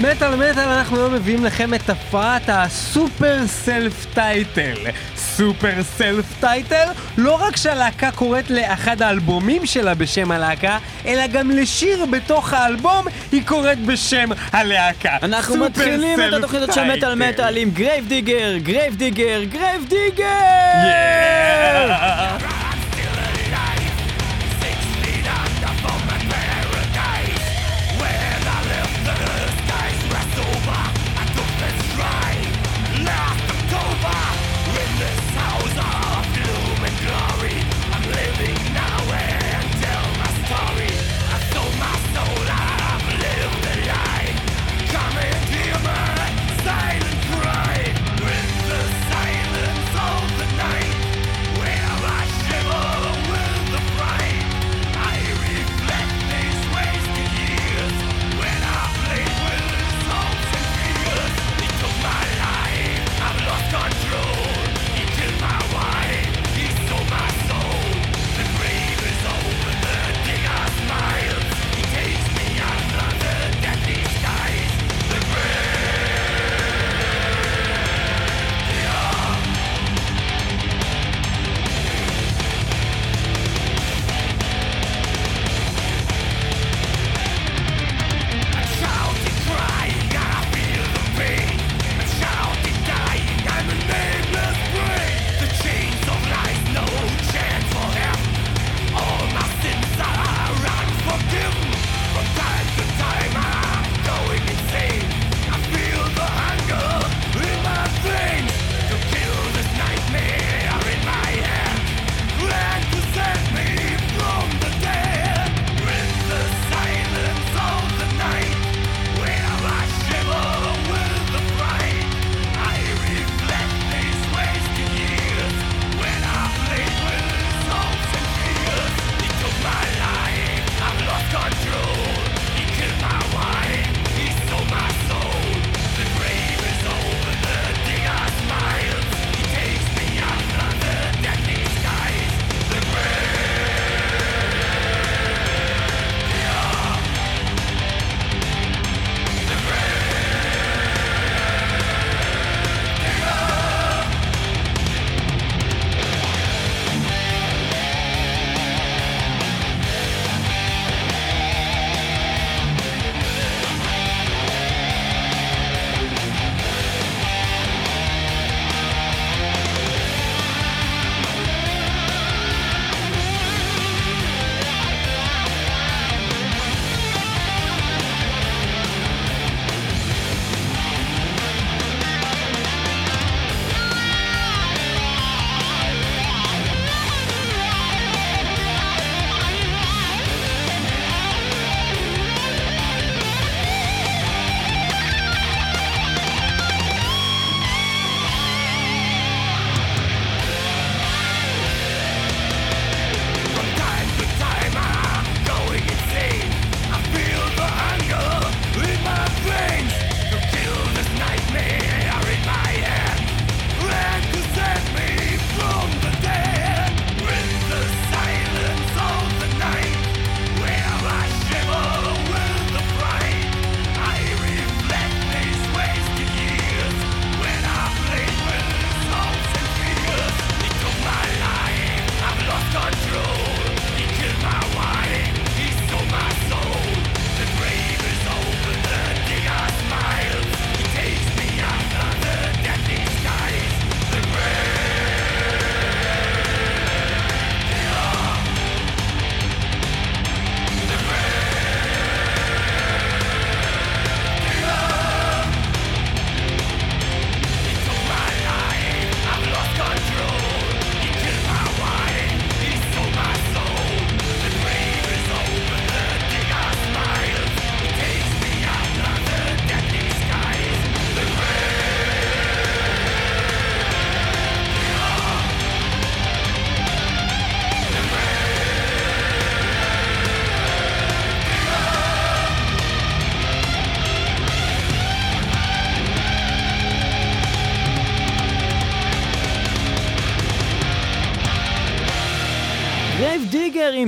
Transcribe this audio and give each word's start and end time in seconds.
מטאל 0.00 0.36
מטאל 0.36 0.68
אנחנו 0.68 0.96
היום 0.96 1.14
מביאים 1.14 1.44
לכם 1.44 1.74
את 1.74 1.90
הפרעת 1.90 2.42
הסופר 2.48 3.46
self 3.46 4.06
title. 4.14 4.74
סופר 5.16 5.82
self 5.82 6.24
title? 6.40 6.88
לא 7.18 7.42
רק 7.42 7.56
שהלהקה 7.56 8.10
קוראת 8.10 8.50
לאחד 8.50 9.02
האלבומים 9.02 9.66
שלה 9.66 9.94
בשם 9.94 10.30
הלהקה, 10.30 10.78
אלא 11.06 11.26
גם 11.26 11.50
לשיר 11.50 12.06
בתוך 12.06 12.52
האלבום 12.52 13.06
היא 13.32 13.42
קוראת 13.46 13.78
בשם 13.78 14.28
הלהקה. 14.52 15.16
אנחנו 15.22 15.56
מתחילים 15.56 16.20
את 16.20 16.32
התוכנית 16.32 16.72
של 16.74 16.96
מטאל. 16.96 17.14
מטאל 17.14 17.56
עם 17.56 17.70
גרייב 17.70 18.08
דיגר, 18.08 18.56
גרייב 18.56 18.96
דיגר, 18.96 19.44
גרייב 19.44 19.84
דיגר! 19.88 20.24
Yeah. 22.46 22.59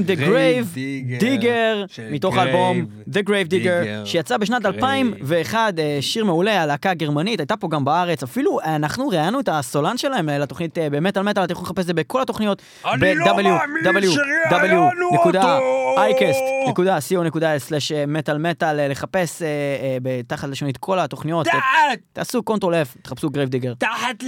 עם 0.09 0.17
The 0.17 0.21
Grave 0.21 0.77
Grave 0.77 1.23
Digger 1.23 1.87
מתוך 2.11 2.35
Grave 2.35 2.39
האלבום 2.39 2.87
The 3.11 3.23
Grave 3.29 3.49
Digger, 3.51 3.53
Digger. 3.53 4.07
שיצא 4.07 4.37
בשנת 4.37 4.63
Grave. 4.63 4.67
2001, 4.69 5.79
אה, 5.79 5.99
שיר 6.01 6.25
מעולה, 6.25 6.63
הלהקה 6.63 6.91
הגרמנית, 6.91 7.41
הייתה 7.41 7.57
פה 7.57 7.69
גם 7.69 7.85
בארץ, 7.85 8.23
אפילו 8.23 8.61
אה, 8.61 8.77
אנחנו 8.77 9.09
ראיינו 9.09 9.41
את 9.41 9.49
הסולן 9.53 9.99
שלהם 9.99 10.29
אה, 10.29 10.39
לתוכנית 10.39 10.79
אה, 10.79 10.91
במטאל 10.91 11.23
מטאל, 11.23 11.45
אתם 11.45 11.53
יכולים 11.53 11.67
לחפש 11.67 11.81
את 11.83 11.87
זה 11.87 11.95
בכל 11.95 12.23
התוכניות. 12.23 12.63
אני 12.85 13.15
לא 13.15 13.37
מאמין 13.37 13.55
שראיינו 14.11 14.91
אותו! 15.25 15.39
www.iCO.il/מטאל 16.73 18.39
מטאל, 18.39 18.81
אה, 18.81 18.89
לחפש 18.89 19.43
אה, 19.43 19.47
אה, 19.49 19.97
בתחת 20.03 20.49
לשונית 20.49 20.77
כל 20.77 20.99
התוכניות, 20.99 21.47
אה, 21.47 21.53
תחת, 21.53 21.99
תעשו 22.13 22.43
קונטרול 22.43 22.75
F, 22.75 22.99
תחפשו 23.03 23.31
גרייב 23.31 23.49
דיגר. 23.49 23.75
תחת 23.79 24.23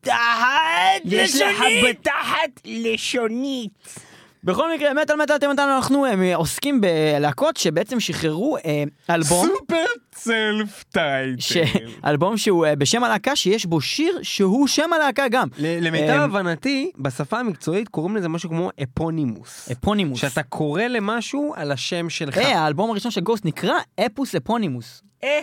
תחת 0.00 1.00
לשונית, 1.04 2.02
תחת 2.02 2.60
לשונית. 2.64 4.07
בכל 4.48 4.74
מקרה, 4.74 4.94
מטאל 4.94 5.16
מטאל 5.16 5.36
אתם 5.36 5.50
איתנו, 5.50 5.76
אנחנו 5.76 6.04
אה, 6.04 6.36
עוסקים 6.36 6.80
בלהקות 6.80 7.56
שבעצם 7.56 8.00
שחררו 8.00 8.56
אה, 8.56 8.84
אלבום. 9.10 9.46
סופר 9.46 9.84
סלף 10.14 10.84
טייטל. 10.92 11.40
שאלבום 11.40 12.36
שהוא 12.36 12.66
אה, 12.66 12.76
בשם 12.76 13.04
הלהקה 13.04 13.36
שיש 13.36 13.66
בו 13.66 13.80
שיר 13.80 14.18
שהוא 14.22 14.66
שם 14.66 14.92
הלהקה 14.92 15.28
גם. 15.28 15.48
למיטב 15.58 16.20
הבנתי, 16.22 16.90
בשפה 16.98 17.38
המקצועית 17.38 17.88
קוראים 17.88 18.16
לזה 18.16 18.28
משהו 18.28 18.50
כמו 18.50 18.70
אפונימוס. 18.82 19.70
אפונימוס. 19.72 20.20
שאתה 20.20 20.42
קורא 20.42 20.82
למשהו 20.82 21.54
על 21.56 21.72
השם 21.72 22.10
שלך. 22.10 22.38
האלבום 22.38 22.90
הראשון 22.90 23.10
של 23.10 23.20
גוסט 23.20 23.44
נקרא 23.44 23.74
אפוס 24.06 24.34
אפונימוס. 24.34 25.02
אה, 25.24 25.40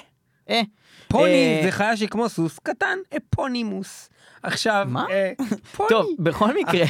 אה. 0.50 0.62
פוני 1.08 1.24
אה, 1.58 1.62
זה 1.66 1.72
חיה 1.72 1.98
שהיא 1.98 2.10
כמו 2.10 2.30
סוס 2.30 2.60
קטן, 2.64 2.98
אפונימוס. 3.18 4.10
עכשיו, 4.44 4.88
מה? 4.90 5.06
אה, 5.12 5.32
פוני. 5.76 5.90
טוב, 5.90 6.06
בכל 6.20 6.50
מקרה, 6.60 6.86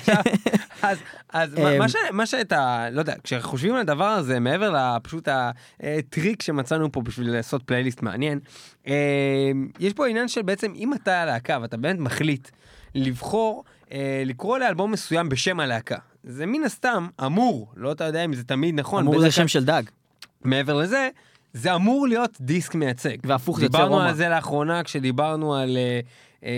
אז, 0.81 0.97
אז 1.33 1.53
מה- 1.59 1.77
מה 1.79 1.89
ש- 1.89 1.95
מה 2.11 2.25
שאתה, 2.25 2.87
לא 2.91 2.99
יודע, 2.99 3.13
כשחושבים 3.23 3.73
על 3.73 3.79
הדבר 3.81 4.05
הזה, 4.07 4.39
מעבר 4.39 4.75
לפשוט 4.97 5.27
הטריק 5.79 6.41
שמצאנו 6.41 6.91
פה 6.91 7.01
בשביל 7.01 7.31
לעשות 7.31 7.63
פלייליסט 7.63 8.01
מעניין, 8.01 8.39
אה, 8.87 8.93
יש 9.79 9.93
פה 9.93 10.07
עניין 10.07 10.27
של 10.27 10.41
בעצם, 10.41 10.73
אם 10.75 10.93
אתה 10.93 11.21
הלהקה 11.21 11.57
ואתה 11.61 11.77
באמת 11.77 11.99
מחליט 11.99 12.47
לבחור 12.95 13.63
אה, 13.91 14.23
לקרוא 14.25 14.57
לאלבום 14.57 14.91
מסוים 14.91 15.29
בשם 15.29 15.59
הלהקה, 15.59 15.97
זה 16.23 16.45
מן 16.45 16.63
הסתם 16.63 17.07
אמור, 17.25 17.71
לא 17.75 17.91
אתה 17.91 18.03
יודע 18.03 18.25
אם 18.25 18.33
זה 18.33 18.43
תמיד 18.43 18.75
נכון, 18.79 19.01
אמור 19.01 19.19
זה 19.21 19.31
שם 19.31 19.47
של 19.47 19.65
דג. 19.65 19.83
מעבר 20.43 20.73
לזה, 20.73 21.09
זה 21.55 21.75
אמור 21.75 22.07
להיות 22.07 22.37
דיסק 22.41 22.75
מייצג. 22.75 23.17
והפוך 23.23 23.59
זה 23.59 23.65
יוצא 23.65 23.77
דיברנו 23.77 23.95
רומא. 23.95 24.07
על 24.07 24.15
זה 24.15 24.29
לאחרונה 24.29 24.83
כשדיברנו 24.83 25.55
על 25.55 25.77
אה, 25.77 25.99
אה, 26.45 26.51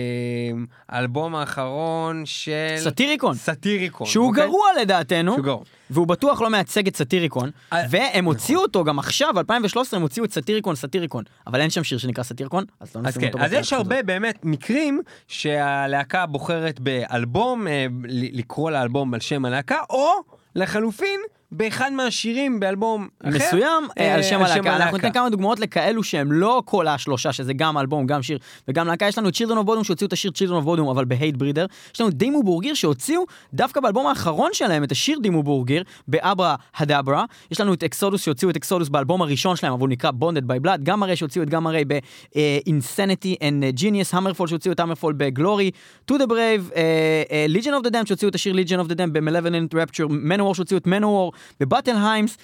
האלבום 0.88 1.34
האחרון 1.34 2.22
של... 2.26 2.74
סאטיריקון. 2.76 3.34
סאטיריקון. 3.34 4.06
שהוא 4.06 4.28
אוקיי? 4.28 4.46
גרוע 4.46 4.66
לדעתנו, 4.80 5.32
שהוא 5.32 5.44
גרוע. 5.44 5.64
והוא 5.90 6.06
בטוח 6.06 6.40
לא 6.40 6.50
מייצג 6.50 6.86
את 6.86 6.96
סאטיריקון, 6.96 7.50
אה, 7.72 7.82
והם 7.90 8.24
הוציאו 8.24 8.60
אותו 8.60 8.84
גם 8.84 8.98
עכשיו, 8.98 9.38
2013, 9.38 9.98
הם 9.98 10.02
הוציאו 10.02 10.24
את 10.24 10.32
סאטיריקון 10.32 10.74
סאטיריקון, 10.74 11.24
אבל 11.46 11.60
אין 11.60 11.70
שם 11.70 11.84
שיר 11.84 11.98
שנקרא 11.98 12.24
סאטיריקון, 12.24 12.64
אז 12.80 12.96
לא 12.96 13.02
נשים 13.02 13.20
כן, 13.22 13.26
אותו 13.26 13.38
אז 13.38 13.52
יש. 13.52 13.72
הרבה 13.72 14.02
באמת 14.02 14.44
מקרים 14.44 15.00
שהלהקה 15.28 16.26
בוחרת 16.26 16.80
באלבום, 16.80 17.66
אה, 17.66 17.86
לקרוא 18.08 18.70
לאלבום 18.70 19.14
על 19.14 19.20
שם 19.20 19.44
הלהקה, 19.44 19.78
או 19.90 20.10
לחלופין, 20.54 21.20
באחד 21.52 21.92
מהשירים 21.92 22.60
באלבום 22.60 23.08
אחר. 23.22 23.36
מסוים 23.36 23.88
אה, 23.98 24.04
אה, 24.04 24.14
על 24.14 24.22
שם 24.22 24.42
הלהקה. 24.42 24.76
אנחנו. 24.76 24.96
ניתן 24.96 25.12
כמה 25.12 25.30
דוגמאות 25.30 25.60
לכאלו 25.60 26.02
שהם 26.02 26.32
לא 26.32 26.62
כל 26.64 26.88
השלושה, 26.88 27.32
שזה 27.32 27.52
גם 27.52 27.78
אלבום, 27.78 28.06
גם 28.06 28.22
שיר 28.22 28.38
וגם 28.68 28.86
להקה. 28.86 29.06
יש 29.06 29.18
לנו 29.18 29.28
את 29.28 29.34
Children 29.34 29.64
of 29.64 29.68
Bodom 29.68 29.84
שהוציאו 29.84 30.08
את 30.08 30.12
השיר 30.12 30.30
Children 30.34 30.64
of 30.64 30.66
Bodom, 30.66 30.90
אבל 30.90 31.04
בהייט 31.04 31.36
ברידר. 31.36 31.66
יש 31.94 32.00
לנו 32.00 32.10
דימו 32.10 32.42
בורגיר 32.42 32.74
שהוציאו 32.74 33.22
דווקא 33.54 33.80
באלבום 33.80 34.06
האחרון 34.06 34.50
שלהם 34.52 34.84
את 34.84 34.92
השיר 34.92 35.18
דימו 35.22 35.42
בורגיר, 35.42 35.82
באברה 36.08 36.54
הדברה. 36.76 37.24
יש 37.50 37.60
לנו 37.60 37.74
את 37.74 37.82
אקסודוס 37.82 38.24
שהוציאו 38.24 38.50
את 38.50 38.56
אקסודוס 38.56 38.88
באלבום 38.88 39.22
הראשון 39.22 39.56
שלהם, 39.56 39.72
אבל 39.72 39.80
הוא 39.80 39.88
נקרא 39.88 40.10
Bonded 40.10 40.44
by 40.50 40.66
Blood. 40.66 40.78
גם 40.82 41.02
הרי 41.02 41.16
שהוציאו 41.16 41.44
את 41.44 41.50
גם 41.50 41.66
הרי 41.66 41.84
ב-Insanity 41.84 43.40
and 43.40 43.80
Genius, 43.80 44.08
המרפול 44.12 44.48
שהוציאו 44.48 44.72
את 44.72 44.80
המרפול 44.80 45.14
בגלורי, 45.16 45.70
To 46.10 46.14
the 46.14 46.26
Brave, 46.26 46.74
אה, 46.76 47.22
אה, 47.30 47.46
Legion 47.48 47.82
of 47.82 47.86
the 47.86 47.90
Dam 47.90 48.06
שהוציאו 48.06 48.28
את 48.28 48.34
השיר 48.34 48.54
Legion 48.54 48.86
of 48.86 48.90
the 48.90 48.94
Dam 48.94 49.10
ב-Malevolent 49.12 49.74
Rapture, 49.74 50.08
Manowar 50.08 50.54
שהוציאו 50.54 50.78
את 50.78 50.86
Manowar, 50.86 51.37
בבטל 51.60 51.96
היימס, 52.02 52.36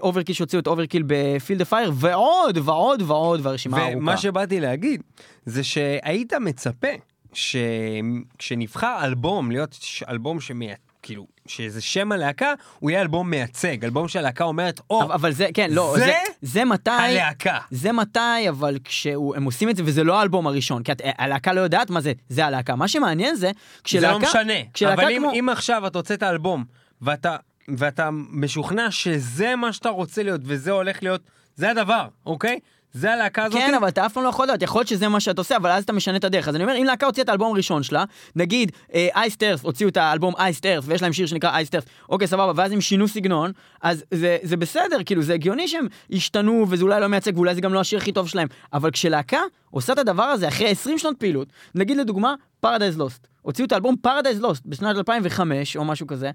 אוברקיל 0.00 0.34
שהוציאו 0.34 0.60
את 0.60 0.66
אוברקיל 0.66 1.02
בפילד 1.06 1.60
הפייר, 1.60 1.92
ועוד 1.94 2.58
ועוד 2.64 3.02
ועוד, 3.06 3.46
והרשימה 3.46 3.82
ארוכה. 3.82 3.96
ומה 3.96 4.16
שבאתי 4.16 4.60
להגיד, 4.60 5.02
זה 5.46 5.64
שהיית 5.64 6.32
מצפה 6.32 6.88
שכשנבחר 7.32 8.98
אלבום, 9.04 9.50
להיות 9.50 9.78
אלבום 10.08 10.40
שמי... 10.40 10.68
כאילו, 11.02 11.26
שזה 11.46 11.80
שם 11.80 12.12
הלהקה, 12.12 12.52
הוא 12.78 12.90
יהיה 12.90 13.02
אלבום 13.02 13.30
מייצג, 13.30 13.84
אלבום 13.84 14.08
שהלהקה 14.08 14.44
אומרת, 14.44 14.80
או, 14.90 15.02
אבל, 15.02 15.12
אבל 15.12 15.32
זה, 15.32 15.48
כן, 15.54 15.70
לא, 15.70 15.94
זה 15.98 16.04
זה, 16.04 16.12
זה 16.42 16.64
מתי, 16.64 16.90
הלהקה. 16.90 17.58
זה 17.70 17.92
מתי, 17.92 18.48
אבל 18.48 18.78
כשהם 18.84 19.44
עושים 19.44 19.68
את 19.68 19.76
זה, 19.76 19.82
וזה 19.86 20.04
לא 20.04 20.18
האלבום 20.18 20.46
הראשון, 20.46 20.82
כי 20.82 20.92
את, 20.92 21.02
הלהקה 21.18 21.52
לא 21.52 21.60
יודעת 21.60 21.90
מה 21.90 22.00
זה, 22.00 22.12
זה 22.28 22.46
הלהקה. 22.46 22.76
מה 22.76 22.88
שמעניין 22.88 23.34
זה, 23.34 23.40
זה 23.40 23.50
כשלהקה, 23.84 24.12
לא 24.12 24.18
משנה, 24.18 24.92
אבל 24.94 25.10
אם, 25.10 25.22
כמו... 25.22 25.32
אם 25.32 25.48
עכשיו 25.48 25.86
אתה 25.86 25.98
הוצאת 25.98 26.22
אלבום, 26.22 26.64
ואתה, 27.02 27.36
ואתה 27.78 28.08
משוכנע 28.12 28.90
שזה 28.90 29.56
מה 29.56 29.72
שאתה 29.72 29.88
רוצה 29.88 30.22
להיות, 30.22 30.40
וזה 30.44 30.70
הולך 30.70 31.02
להיות, 31.02 31.20
זה 31.56 31.70
הדבר, 31.70 32.06
אוקיי? 32.26 32.58
זה 32.92 33.12
הלהקה 33.12 33.44
הזאת. 33.44 33.60
כן, 33.60 33.74
אבל 33.74 33.88
אתה 33.88 34.06
אף 34.06 34.12
פעם 34.12 34.24
לא 34.24 34.28
יכול 34.28 34.44
לדעת, 34.44 34.62
יכול 34.62 34.78
להיות 34.80 34.88
שזה 34.88 35.08
מה 35.08 35.20
שאתה 35.20 35.40
עושה, 35.40 35.56
אבל 35.56 35.70
אז 35.70 35.84
אתה 35.84 35.92
משנה 35.92 36.16
את 36.16 36.24
הדרך. 36.24 36.48
אז 36.48 36.56
אני 36.56 36.64
אומר, 36.64 36.76
אם 36.76 36.84
להקה 36.84 37.06
הוציאה 37.06 37.24
את 37.24 37.28
האלבום 37.28 37.52
הראשון 37.52 37.82
שלה, 37.82 38.04
נגיד 38.36 38.72
אייסט 38.94 39.42
ארף 39.42 39.64
הוציאו 39.64 39.88
את 39.88 39.96
האלבום 39.96 40.34
אייסט 40.38 40.66
ארף, 40.66 40.84
ויש 40.86 41.02
להם 41.02 41.12
שיר 41.12 41.26
שנקרא 41.26 41.50
אייסט 41.50 41.74
ארף, 41.74 41.84
אוקיי, 42.08 42.26
סבבה, 42.26 42.52
ואז 42.56 42.72
הם 42.72 42.80
שינו 42.80 43.08
סגנון, 43.08 43.52
אז 43.82 44.04
זה, 44.14 44.38
זה 44.42 44.56
בסדר, 44.56 44.96
כאילו, 45.06 45.22
זה 45.22 45.34
הגיוני 45.34 45.68
שהם 45.68 45.86
השתנו, 46.12 46.66
וזה 46.68 46.84
אולי 46.84 47.00
לא 47.00 47.06
מייצג, 47.06 47.36
ואולי 47.36 47.54
זה 47.54 47.60
גם 47.60 47.74
לא 47.74 47.80
השיר 47.80 47.98
הכי 47.98 48.12
טוב 48.12 48.28
שלהם, 48.28 48.48
אבל 48.72 48.90
כשלהקה 48.90 49.40
עושה 49.70 49.92
את 49.92 49.98
הדבר 49.98 50.22
הזה 50.22 50.48
אחרי 50.48 50.68
20 50.68 50.98
שנות 50.98 51.16
פעילות, 51.18 51.48
נגיד 51.74 51.96
לדוגמה, 51.96 52.34
פרדייז 52.60 52.98
לוסט, 52.98 53.26
הוציאו 53.42 53.66
את 53.66 53.72
האלבום 53.72 53.96
פרדייז 53.96 54.40
לוסט 54.40 54.66
בשנת 54.66 54.96
2005, 54.96 55.76
או 55.76 55.84
משהו 55.84 56.06
כזה, 56.06 56.30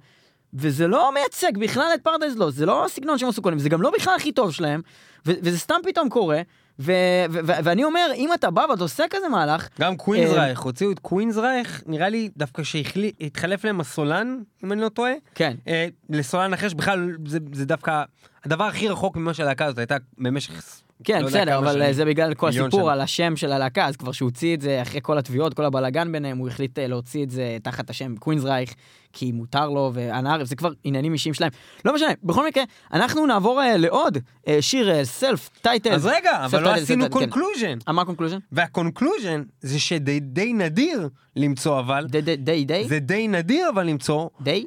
וזה 0.55 0.87
לא 0.87 1.13
מייצג 1.13 1.57
בכלל 1.57 1.87
את 1.95 2.01
פרדייז 2.01 2.37
לוסט, 2.37 2.57
זה 2.57 2.65
לא 2.65 2.85
הסגנון 2.85 3.17
שהם 3.17 3.29
עשו 3.29 3.41
קודם, 3.41 3.59
זה 3.59 3.69
גם 3.69 3.81
לא 3.81 3.91
בכלל 3.99 4.13
הכי 4.15 4.31
טוב 4.31 4.51
שלהם, 4.51 4.81
ו- 5.25 5.33
וזה 5.41 5.59
סתם 5.59 5.75
פתאום 5.83 6.09
קורה, 6.09 6.41
ו- 6.79 6.91
ו- 7.29 7.39
ו- 7.47 7.51
ואני 7.63 7.83
אומר, 7.83 8.11
אם 8.15 8.33
אתה 8.33 8.51
בא 8.51 8.65
ואתה 8.69 8.83
עושה 8.83 9.03
כזה 9.09 9.27
מהלך, 9.29 9.67
גם 9.79 9.97
קווינסרייך, 9.97 10.59
הוציאו 10.59 10.91
את 10.91 10.99
קווינסרייך, 10.99 11.83
נראה 11.85 12.09
לי 12.09 12.29
דווקא 12.37 12.63
שהתחלף 12.63 13.65
להם 13.65 13.79
הסולן, 13.79 14.39
אם 14.63 14.71
אני 14.71 14.81
לא 14.81 14.89
טועה. 14.89 15.11
כן, 15.35 15.55
אה, 15.67 15.87
לסולן 16.09 16.53
אחר 16.53 16.69
שבכלל 16.69 17.11
זה, 17.25 17.39
זה 17.53 17.65
דווקא 17.65 18.03
הדבר 18.43 18.63
הכי 18.63 18.87
רחוק 18.87 19.15
ממה 19.17 19.33
שהלהקה 19.33 19.65
הזאת 19.65 19.77
הייתה 19.77 19.95
במשך... 20.17 20.84
כן, 21.03 21.21
לא 21.21 21.27
בסדר, 21.27 21.57
אבל 21.57 21.73
שנים. 21.73 21.93
זה 21.93 22.05
בגלל 22.05 22.33
כל 22.33 22.49
הסיפור 22.49 22.69
שנים. 22.69 22.87
על 22.87 23.01
השם 23.01 23.35
של 23.35 23.51
הלהקה, 23.51 23.85
אז 23.85 23.97
כבר 23.97 24.11
שהוא 24.11 24.27
הוציא 24.27 24.55
את 24.55 24.61
זה 24.61 24.81
אחרי 24.81 24.99
כל 25.03 25.17
התביעות, 25.17 25.53
כל 25.53 25.65
הבלאגן 25.65 26.11
ביניהם, 26.11 26.37
הוא 26.37 26.47
החליט 26.47 26.79
אה, 26.79 26.87
להוציא 26.87 27.23
את 27.23 27.29
זה 27.29 27.57
תחת 27.63 27.89
השם 27.89 28.15
קווינסרייך, 28.15 28.73
כי 29.13 29.31
מותר 29.31 29.69
לו, 29.69 29.91
ואנה 29.93 30.33
ערף, 30.33 30.47
זה 30.47 30.55
כבר 30.55 30.71
עניינים 30.83 31.13
אישיים 31.13 31.33
שלהם. 31.33 31.51
לא 31.85 31.95
משנה, 31.95 32.09
בכל 32.23 32.47
מקרה, 32.47 32.63
אנחנו 32.93 33.25
נעבור 33.25 33.61
אה, 33.61 33.77
לעוד 33.77 34.17
אה, 34.47 34.61
שיר 34.61 35.05
self 35.05 35.49
title. 35.61 35.93
אז 35.93 36.05
רגע, 36.05 36.45
אבל 36.45 36.63
לא 36.63 36.73
עשינו 36.73 37.09
conclusion. 37.09 37.77
מה 37.87 38.01
ה 38.01 38.04
conclusion? 38.04 38.37
וה 38.51 38.67
conclusion 38.67 39.43
זה 39.61 39.79
שדי 39.79 40.19
די 40.19 40.53
נדיר 40.53 41.09
למצוא 41.35 41.79
אבל, 41.79 42.05
די, 42.09 42.21
די, 42.21 42.35
די, 42.35 42.65
די? 42.65 42.87
זה 42.87 42.99
די 42.99 43.27
נדיר 43.27 43.69
אבל 43.69 43.87
למצוא, 43.87 44.29
די? 44.41 44.65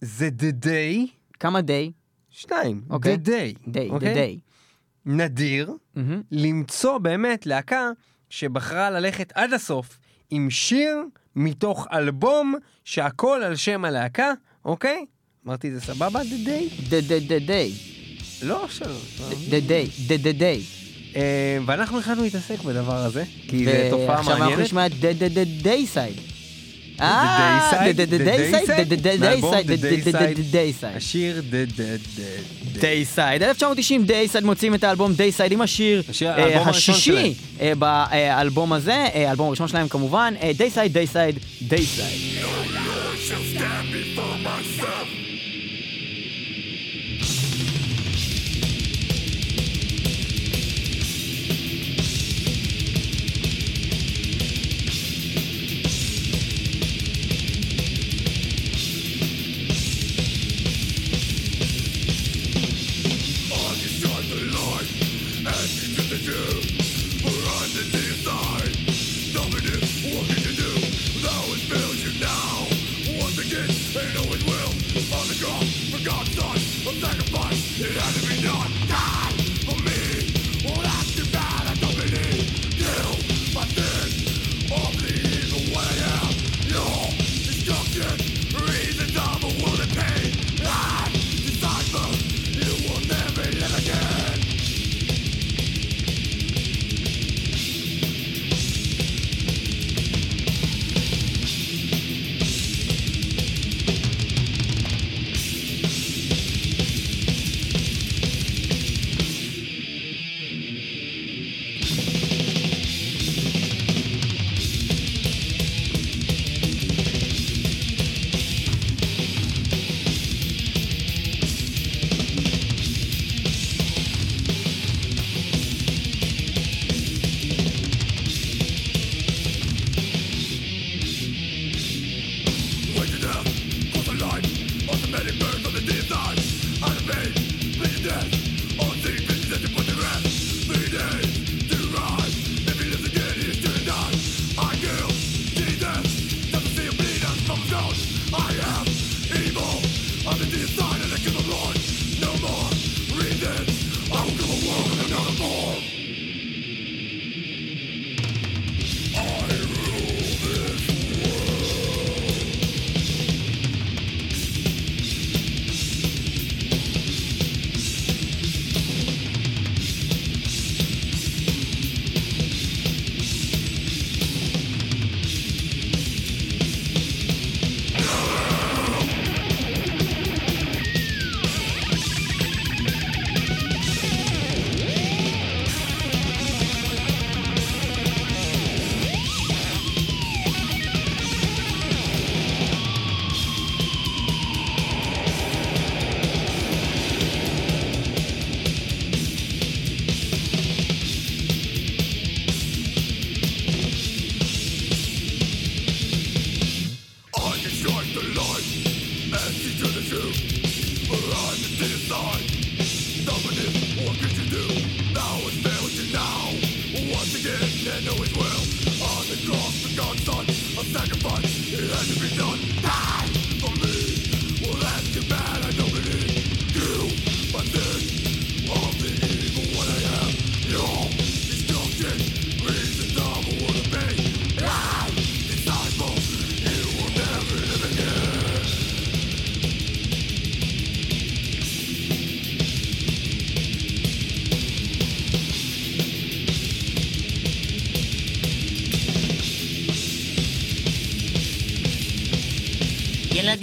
זה 0.00 0.30
די 0.30 0.52
די, 0.52 1.06
כמה 1.40 1.60
די? 1.60 1.92
שניים, 2.30 2.82
אוקיי. 2.90 3.16
די 3.16 3.30
די, 3.30 3.54
די, 3.66 3.80
די, 3.80 3.90
אוקיי? 3.90 4.14
די. 4.14 4.38
נדיר 5.06 5.70
מהמם. 5.94 6.22
למצוא 6.30 6.98
באמת 6.98 7.46
להקה 7.46 7.90
שבחרה 8.30 8.90
ללכת 8.90 9.32
עד 9.34 9.52
הסוף 9.52 9.98
עם 10.30 10.50
שיר 10.50 10.96
מתוך 11.36 11.86
אלבום 11.92 12.54
שהכל 12.84 13.42
על 13.44 13.56
שם 13.56 13.84
הלהקה, 13.84 14.32
אוקיי? 14.64 15.04
אמרתי 15.46 15.70
זה 15.70 15.80
סבבה? 15.80 16.20
די 16.24 16.44
די? 16.44 16.68
די, 16.88 17.00
די, 17.00 17.20
די, 17.20 17.38
די. 17.38 17.72
לא 18.42 18.68
שלא. 18.68 18.96
די, 19.50 19.60
די, 19.60 19.86
די, 20.06 20.18
די, 20.18 20.32
די. 20.32 20.62
אה, 21.16 21.58
ואנחנו 21.66 21.98
החלטנו 21.98 22.22
להתעסק 22.22 22.62
בדבר 22.62 22.96
הזה, 22.96 23.24
כי 23.48 23.64
זו 23.64 23.70
תופעה 23.90 24.16
ועכשיו 24.16 24.32
אנחנו 24.32 24.38
מעניינת. 24.38 24.64
נשמע 24.64 24.86
את 24.86 24.92
די, 24.92 25.14
די 25.62 25.86
סייד. 25.86 26.16
Day 26.16 26.18
Side, 26.18 26.33
די, 26.98 27.92
די, 27.92 28.06
די, 28.06 28.16
The 28.16 28.18
די 28.18 28.30
Day 28.30 28.66
סייד, 28.66 28.88
די, 28.88 28.96
די, 28.96 28.96
די, 28.96 29.16
די 29.16 29.18
מהאלבום 29.18 29.54
סייד, 29.54 29.66
The 29.70 29.74
די, 29.76 29.96
די, 29.96 30.00
Day 30.00 30.04
די, 30.04 30.34
די, 30.34 30.34
Side. 30.34 30.52
די 30.52 30.72
סייד. 30.72 30.96
השיר 30.96 31.40
די 31.50 31.66
די 31.66 31.96
די 32.16 32.24
די. 32.72 32.80
דיי 32.80 33.04
סייד. 33.04 33.42
1990 33.42 34.04
דיי 34.06 34.28
סייד 34.28 34.44
מוציאים 34.44 34.74
את 34.74 34.84
האלבום 34.84 35.12
דיי 35.12 35.32
סייד 35.32 35.52
עם 35.52 35.60
השיר 35.60 36.02
אה, 36.26 36.62
השישי 36.62 37.34
אה, 37.60 37.72
באלבום 37.74 38.72
הזה, 38.72 39.06
אה, 39.14 39.28
האלבום 39.28 39.46
הראשון 39.46 39.68
שלהם 39.68 39.88
כמובן, 39.88 40.34
דיי 40.56 40.70
סייד, 40.70 40.92
דיי 41.62 41.86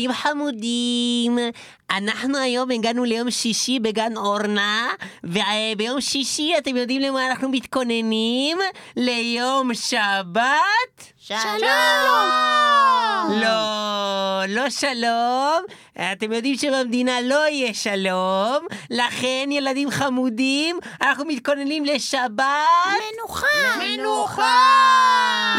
ילדים 0.02 0.14
חמודים, 0.14 1.38
אנחנו 1.92 2.38
היום 2.38 2.72
הגענו 2.72 3.04
ליום 3.04 3.32
שישי 3.32 3.80
בגן 3.80 4.18
אורנה, 4.18 4.88
וביום 5.24 6.02
שישי 6.02 6.54
אתם 6.58 6.78
יודעים 6.78 7.02
למה 7.02 7.28
אנחנו 7.28 7.50
מתכוננים? 7.50 8.58
ליום 8.98 9.74
שבת? 9.74 11.14
שלום! 11.18 11.42
לא, 13.30 14.46
לא 14.48 14.70
שלום. 14.70 15.64
אתם 16.14 16.32
יודעים 16.32 16.58
שבמדינה 16.58 17.22
לא 17.22 17.48
יהיה 17.48 17.74
שלום, 17.74 18.66
לכן 18.90 19.50
ילדים 19.52 19.92
חמודים, 19.92 20.80
אנחנו 21.02 21.26
מתכוננים 21.26 21.86
לשבת. 21.86 22.46
מנוחה! 23.18 23.48
מנוחה! 23.80 25.51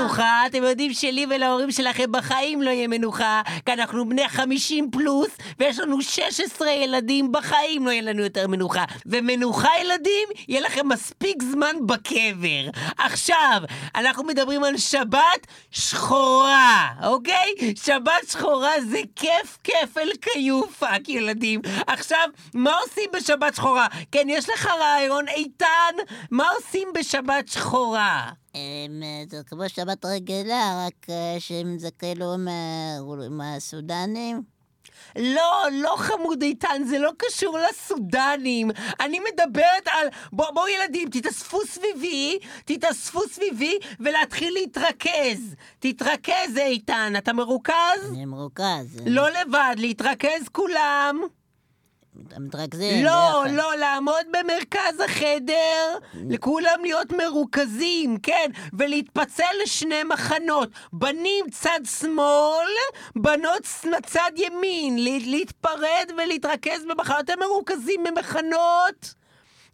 מנוחה, 0.00 0.46
אתם 0.46 0.62
יודעים 0.62 0.94
שלי 0.94 1.26
ולהורים 1.30 1.70
שלכם 1.70 2.12
בחיים 2.12 2.62
לא 2.62 2.70
יהיה 2.70 2.88
מנוחה, 2.88 3.42
כי 3.66 3.72
אנחנו 3.72 4.08
בני 4.08 4.28
50 4.28 4.90
פלוס, 4.90 5.30
ויש 5.58 5.78
לנו 5.78 6.02
16 6.02 6.70
ילדים, 6.70 7.32
בחיים 7.32 7.86
לא 7.86 7.90
יהיה 7.90 8.02
לנו 8.02 8.22
יותר 8.22 8.48
מנוחה. 8.48 8.84
ומנוחה 9.06 9.68
ילדים, 9.80 10.28
יהיה 10.48 10.60
לכם 10.60 10.88
מספיק 10.88 11.42
זמן 11.42 11.76
בקבר. 11.86 12.70
עכשיו, 12.98 13.62
אנחנו 13.94 14.24
מדברים 14.24 14.64
על 14.64 14.76
שבת 14.76 15.46
שחורה, 15.70 16.88
אוקיי? 17.02 17.54
שבת 17.84 18.28
שחורה 18.30 18.72
זה 18.80 19.00
כיף 19.16 19.98
אל 19.98 20.10
כיופק, 20.22 21.08
ילדים. 21.08 21.60
עכשיו, 21.86 22.28
מה 22.54 22.78
עושים 22.78 23.10
בשבת 23.12 23.54
שחורה? 23.54 23.86
כן, 24.12 24.26
יש 24.28 24.50
לך 24.50 24.66
רעיון 24.66 25.28
איתן? 25.28 25.94
מה 26.30 26.48
עושים 26.56 26.88
בשבת 26.94 27.48
שחורה? 27.48 28.30
אמ, 28.56 29.02
זה 29.30 29.40
כמו 29.46 29.68
שבת 29.68 30.04
רגילה, 30.04 30.86
רק 30.86 31.06
אה, 31.10 31.36
שהם 31.38 31.78
זה 31.78 31.88
כאילו 31.98 32.34
מה- 32.38 33.00
מהסודנים. 33.30 34.42
לא, 35.18 35.52
לא 35.72 35.94
חמוד 35.98 36.42
איתן, 36.42 36.82
זה 36.88 36.98
לא 36.98 37.10
קשור 37.18 37.58
לסודנים. 37.58 38.70
אני 39.00 39.18
מדברת 39.20 39.86
על... 39.86 40.08
בוא, 40.32 40.50
בואו 40.54 40.68
ילדים, 40.68 41.08
תתאספו 41.10 41.58
סביבי, 41.66 42.38
תתאספו 42.64 43.20
סביבי 43.28 43.78
ולהתחיל 44.00 44.54
להתרכז. 44.54 45.54
תתרכז 45.78 46.56
איתן, 46.58 47.12
אתה 47.18 47.32
מרוכז? 47.32 48.10
אני 48.10 48.24
מרוכז. 48.24 49.00
לא 49.06 49.28
לבד, 49.30 49.74
להתרכז 49.78 50.48
כולם. 50.52 51.20
מתרכזים. 52.38 53.04
לא, 53.04 53.10
ביחד. 53.44 53.56
לא, 53.56 53.74
לעמוד 53.76 54.26
במרכז 54.30 55.00
החדר, 55.04 55.98
לכולם 56.30 56.78
להיות 56.82 57.12
מרוכזים, 57.12 58.18
כן, 58.22 58.50
ולהתפצל 58.78 59.44
לשני 59.62 60.02
מחנות, 60.04 60.68
בנים 60.92 61.44
צד 61.50 61.80
שמאל, 62.00 62.68
בנות 63.16 63.62
צד 64.06 64.30
ימין, 64.36 65.04
לה- 65.04 65.18
להתפרד 65.26 66.10
ולהתרכז 66.18 66.84
במחנות, 66.88 67.20
אתם 67.24 67.38
מרוכזים 67.40 68.04
במחנות? 68.04 69.14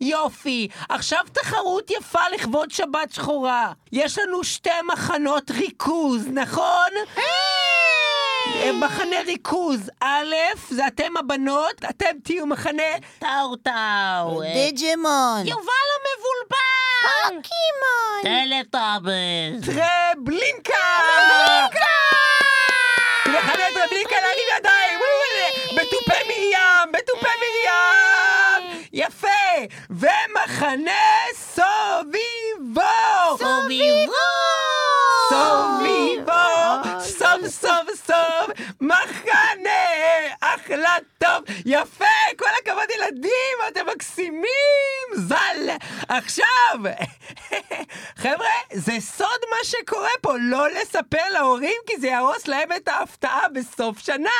יופי, 0.00 0.68
עכשיו 0.88 1.20
תחרות 1.32 1.90
יפה 1.90 2.28
לכבוד 2.34 2.70
שבת 2.70 3.12
שחורה. 3.12 3.72
יש 3.92 4.18
לנו 4.18 4.44
שתי 4.44 4.70
מחנות 4.92 5.50
ריכוז, 5.50 6.26
נכון? 6.32 6.90
אה, 7.18 7.22
מחנה 8.70 9.16
ריכוז, 9.26 9.90
א', 10.00 10.34
זה 10.70 10.86
אתם 10.86 11.16
הבנות, 11.16 11.84
אתם 11.90 12.18
תהיו 12.24 12.46
מחנה 12.46 12.82
טאו 13.18 13.56
טאו. 13.56 14.42
אה, 14.42 14.52
דיג'ימון! 14.54 15.46
יובל 15.46 15.88
המבולבל! 15.96 17.22
פוקימון! 17.22 18.22
טלטאבלס! 18.22 19.64
טרבלינקה! 19.64 20.74
מחנה 23.28 23.64
טרבלינקה 23.74 24.16
להרים 24.22 24.48
ידיים! 24.58 24.98
בתופי 25.76 26.18
מרים! 26.28 26.92
בתופי 26.92 27.26
מרים! 27.40 28.82
יפה! 28.92 29.28
ומחנה 29.90 30.92
סוביבו! 31.34 32.80
סוביבו! 33.38 34.31
מחנה! 38.82 39.80
אחלה 40.54 40.96
טוב! 41.18 41.44
יפה! 41.66 42.04
כל 42.38 42.48
הכבוד 42.62 42.90
ילדים! 42.96 43.56
אתם 43.68 43.86
מקסימים! 43.94 44.44
ז"ל! 45.14 45.70
עכשיו! 46.08 46.92
חבר'ה, 48.22 48.48
זה 48.72 48.92
סוד 49.00 49.40
מה 49.50 49.56
שקורה 49.62 50.08
פה, 50.20 50.32
לא 50.40 50.68
לספר 50.68 51.28
להורים 51.32 51.80
כי 51.86 51.96
זה 52.00 52.06
יהרוס 52.06 52.48
להם 52.48 52.68
את 52.76 52.88
ההפתעה 52.88 53.48
בסוף 53.54 53.98
שנה. 53.98 54.30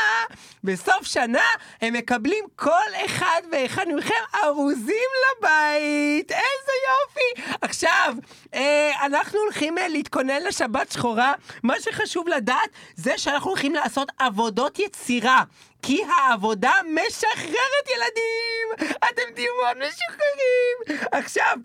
בסוף 0.64 1.02
שנה 1.07 1.45
הם 1.81 1.92
מקבלים 1.92 2.45
כל 2.57 3.04
אחד 3.07 3.40
ואחד 3.52 3.87
מכם 3.97 4.14
ארוזים 4.45 5.11
לבית. 5.23 6.33
איזה 6.33 6.73
יופי! 6.88 7.57
עכשיו, 7.62 8.14
אה, 8.54 8.90
אנחנו 9.02 9.38
הולכים 9.38 9.78
אה, 9.78 9.88
להתכונן 9.88 10.42
לשבת 10.42 10.92
שחורה. 10.92 11.33
מה 11.62 11.81
שחשוב 11.81 12.28
לדעת 12.28 12.71
זה 12.97 13.19
שאנחנו 13.19 13.50
הולכים 13.50 13.75
לעשות 13.75 14.09
עבודות 14.19 14.78
יצירה. 14.78 15.42
כי 15.83 16.01
העבודה 16.11 16.73
משחררת 16.94 17.88
ילדים! 17.94 18.88
אתם 18.97 19.35
תהיו 19.35 19.52
מאוד 19.62 19.76
משוחררים! 19.76 20.99
עכשיו, 21.12 21.56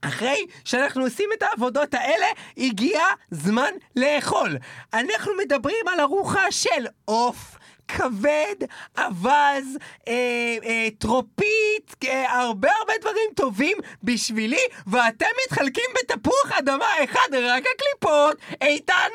אחרי 0.00 0.46
שאנחנו 0.64 1.04
עושים 1.04 1.30
את 1.34 1.42
העבודות 1.42 1.94
האלה, 1.94 2.26
הגיע 2.56 3.00
זמן 3.30 3.70
לאכול. 3.96 4.56
אנחנו 4.94 5.32
מדברים 5.38 5.88
על 5.88 6.00
ארוחה 6.00 6.52
של 6.52 6.86
עוף. 7.04 7.56
כבד, 7.88 8.54
אווז, 8.98 9.78
אה, 10.08 10.56
אה, 10.64 10.88
טרופית, 10.98 11.94
אה, 12.04 12.40
הרבה 12.40 12.68
הרבה 12.78 12.92
דברים 13.00 13.30
טובים 13.36 13.76
בשבילי, 14.02 14.66
ואתם 14.86 15.26
מתחלקים 15.44 15.84
בתפוח 15.94 16.52
אדמה 16.58 17.04
אחד, 17.04 17.28
רק 17.34 17.62
הקליפות. 17.74 18.36
איתן, 18.62 19.08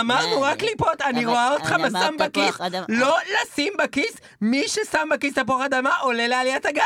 אמרנו 0.00 0.40
מה? 0.40 0.46
רק 0.46 0.58
קליפות, 0.58 1.02
אני 1.02 1.26
רואה 1.26 1.52
אותך 1.52 1.72
אני 1.72 1.82
מה 1.82 1.88
אמרת 1.88 2.02
שם 2.02 2.16
בכיס. 2.18 2.60
לא 2.88 3.16
לשים 3.42 3.72
בכיס, 3.78 4.16
מי 4.40 4.68
ששם 4.68 5.08
בכיס 5.10 5.34
תפוח 5.34 5.60
אדמה 5.64 5.96
עולה 6.00 6.26
לעליית 6.28 6.66
הגג. 6.66 6.80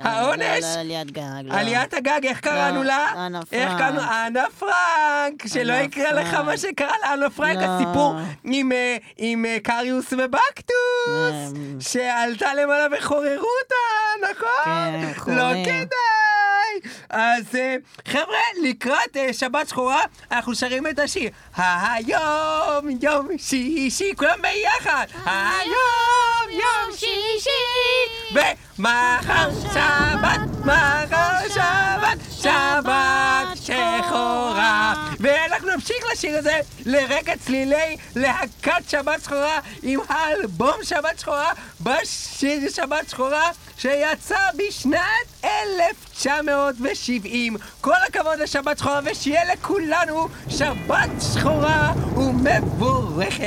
העונש. 0.00 0.62
לא, 0.62 0.74
לא, 0.74 0.80
עליית 0.80 1.10
גג, 1.10 1.22
לא. 1.44 1.54
עליית 1.54 1.94
הגג, 1.94 2.20
איך 2.24 2.40
קראנו 2.40 2.82
לא, 2.82 2.84
לה? 2.84 3.26
אנה 3.26 3.40
פרנק. 3.42 3.78
קראנו? 3.78 4.00
אנה 4.00 4.44
פרנק! 4.58 5.46
שלא 5.46 5.72
יקרה 5.72 6.12
לך. 6.12 6.34
מה 6.34 6.56
שקרה 6.56 6.94
לאנה 7.02 7.30
פרנק, 7.30 7.56
לא. 7.56 7.64
הסיפור 7.64 8.14
עם, 8.44 8.72
אה, 8.72 8.96
אה, 9.46 9.56
קריוס 9.62 10.12
ובקטוס, 10.12 11.52
אמ. 11.56 11.80
שעלתה 11.80 12.54
למעלה 12.54 12.86
וחוררו 12.98 13.48
אותה, 13.62 13.84
נכון? 14.32 14.64
כן, 14.64 15.32
לא. 15.32 15.64
כדאי! 15.64 16.43
אז 17.10 17.54
אה, 17.54 17.76
חבר'ה, 18.08 18.38
לקראת 18.62 19.16
אה, 19.16 19.32
שבת 19.32 19.68
שחורה, 19.68 20.02
אנחנו 20.30 20.54
שרים 20.54 20.86
את 20.86 20.98
השיר. 20.98 21.30
היום 21.56 22.88
יום 23.00 23.28
שישי, 23.38 24.12
כולם 24.16 24.38
ביחד! 24.42 25.06
היום 25.24 26.50
יום 26.50 26.96
שישי! 26.96 27.50
ומחר 28.78 29.50
שבת, 29.62 30.40
מחר 30.60 31.48
שבת, 31.48 32.18
שבת 32.30 33.48
שחורה. 33.54 34.94
ואנחנו 35.20 35.68
נמשיך 35.74 36.04
לשיר 36.12 36.38
הזה 36.38 36.60
לרקע 36.86 37.36
צלילי 37.36 37.96
להקת 38.16 38.88
שבת 38.88 39.22
שחורה 39.22 39.58
עם 39.82 40.00
האלבום 40.08 40.76
שבת 40.82 41.18
שחורה 41.18 41.52
בשיר 41.80 42.70
שבת 42.70 43.08
שחורה 43.08 43.50
שיצא 43.78 44.38
בשנת 44.56 45.44
1970. 45.44 47.56
כל 47.80 47.96
הכבוד 48.08 48.38
לשבת 48.38 48.78
שחורה 48.78 49.00
ושיהיה 49.04 49.52
לכולנו 49.52 50.28
שבת 50.48 51.10
שחורה 51.20 51.92
ומבורכת. 52.16 53.44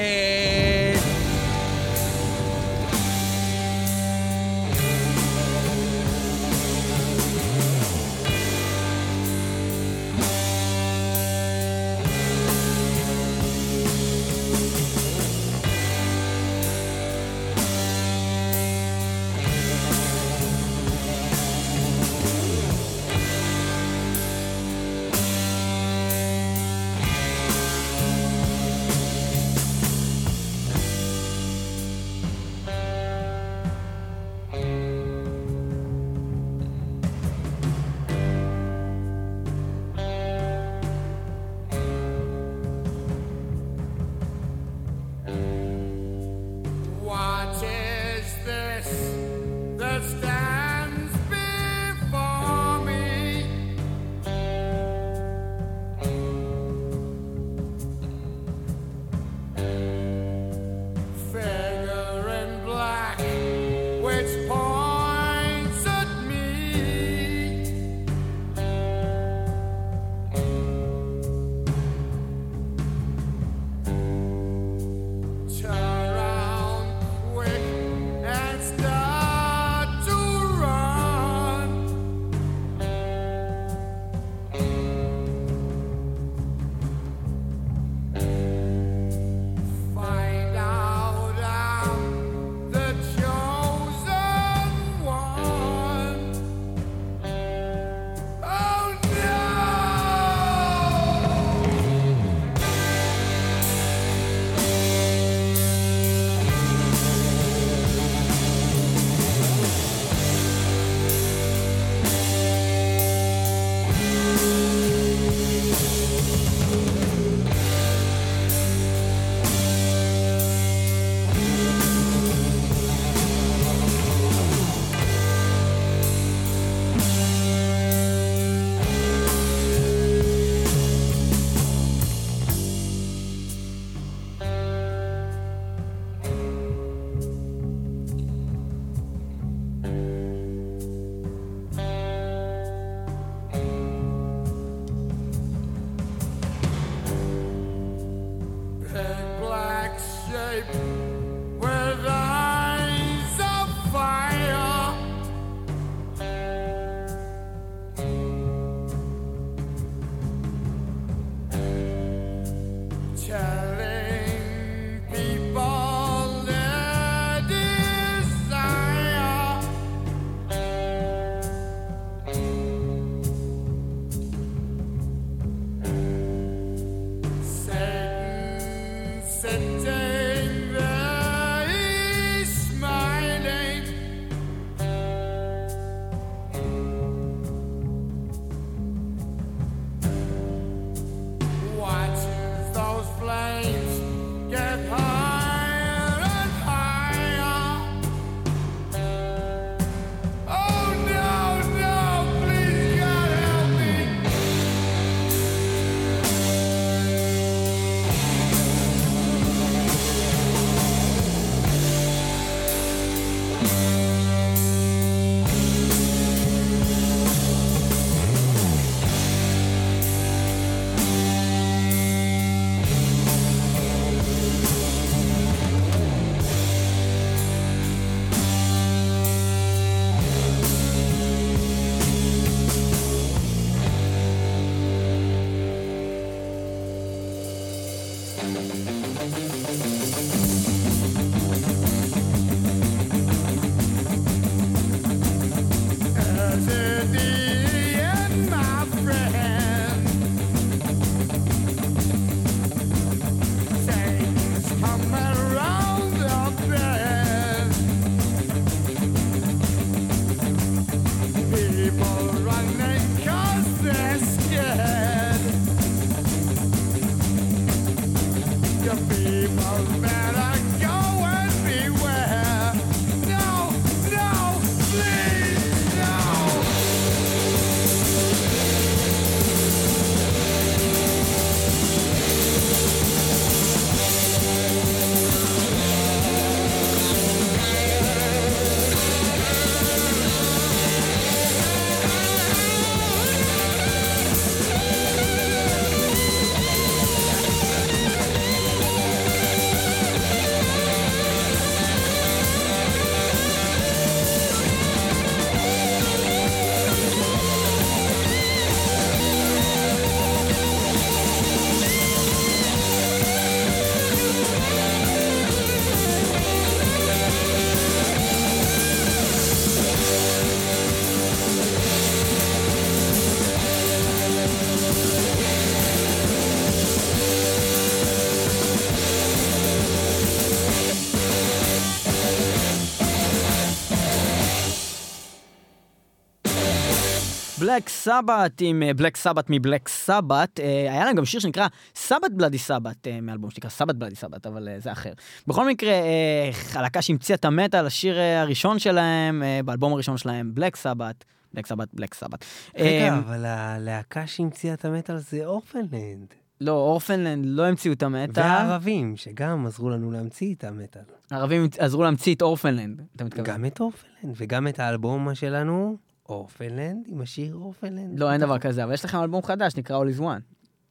בלק 337.67 337.89
סבת 337.89 338.61
עם 338.61 338.83
בלק 338.95 339.17
סבת 339.17 339.45
מבלק 339.49 339.87
סבת, 339.87 340.59
היה 340.89 341.05
להם 341.05 341.15
גם 341.15 341.25
שיר 341.25 341.39
שנקרא 341.39 341.67
סבת 341.95 342.31
בלאדי 342.31 342.57
סבת, 342.57 343.07
מאלבום 343.21 343.49
שנקרא 343.49 343.69
סבת 343.69 343.95
בלאדי 343.95 344.15
סבת, 344.15 344.45
אבל 344.47 344.69
אה, 344.69 344.79
זה 344.79 344.91
אחר. 344.91 345.11
בכל 345.47 345.67
מקרה, 345.67 345.91
אה, 345.91 346.51
הלהקה 346.73 347.01
שהמציאה 347.01 347.35
את 347.35 347.45
המטאל, 347.45 347.85
השיר 347.85 348.17
אה, 348.17 348.41
הראשון 348.41 348.79
שלהם, 348.79 349.43
באלבום 349.65 349.93
הראשון 349.93 350.17
שלהם, 350.17 350.51
בלק 350.53 350.75
סבת, 350.75 351.25
בלק 351.53 351.67
סבת, 351.67 351.87
בלק 351.93 352.13
סבת. 352.13 352.45
רגע, 352.77 353.17
אבל 353.17 353.45
הלהקה 353.45 354.27
שהמציאה 354.27 354.73
את 354.73 354.85
המטאל 354.85 355.17
זה 355.17 355.45
אורפנלנד. 355.45 356.33
לא, 356.61 356.71
אורפנלנד 356.71 357.45
לא 357.45 357.65
המציאו 357.65 357.93
את 357.93 358.03
המטאל. 358.03 358.43
והערבים, 358.43 359.17
שגם 359.17 359.65
עזרו 359.65 359.89
לנו 359.89 360.11
להמציא 360.11 360.55
את 360.55 360.63
המטאל. 360.63 361.01
הערבים 361.31 361.67
עזרו 361.77 362.03
להמציא 362.03 362.35
את 362.35 362.41
אורפנלנד, 362.41 363.01
אתה 363.15 363.23
מתכוון? 363.23 363.45
גם 363.45 363.65
את 363.65 363.79
אורפנלנד, 363.79 364.35
וגם 364.37 364.67
את 364.67 364.79
האלבום 364.79 365.35
שלנו, 365.35 365.97
אורפנלנד, 366.29 367.05
עם 367.07 367.21
השיר 367.21 367.55
אורפנלנד. 367.55 368.19
לא, 368.19 368.31
אין 368.31 368.41
דבר 368.41 368.59
כזה, 368.59 368.83
אבל 368.83 368.93
יש 368.93 369.05
לכם 369.05 369.17
אלבום 369.21 369.41
חדש, 369.43 369.75
נקרא 369.77 370.03
All 370.03 370.17
is 370.17 370.21
One. 370.21 370.41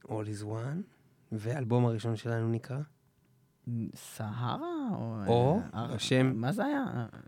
All 0.07 0.11
is 0.41 0.43
One, 0.45 0.81
והאלבום 1.31 1.85
הראשון 1.85 2.15
שלנו 2.15 2.49
נקרא? 2.51 2.77
סהרה? 3.95 4.57
או... 4.91 5.15
או, 5.27 5.59
אה, 5.73 5.85
השם- 5.93 6.33
מה 6.35 6.51
זה 6.51 6.65
היה? 6.65 6.85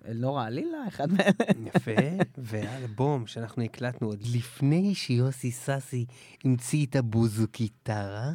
אלנורה 0.07 0.45
עלילה? 0.45 0.77
אחד 0.87 1.11
מאלה? 1.11 1.31
יפה, 1.75 1.91
והאלבום 2.37 3.27
שאנחנו 3.27 3.63
הקלטנו 3.63 4.07
עוד 4.07 4.19
לפני 4.35 4.95
שיוסי 4.95 5.51
סאסי 5.51 6.05
המציא 6.43 6.85
את 6.85 6.95
הבוזוקיטרה, 6.95 8.31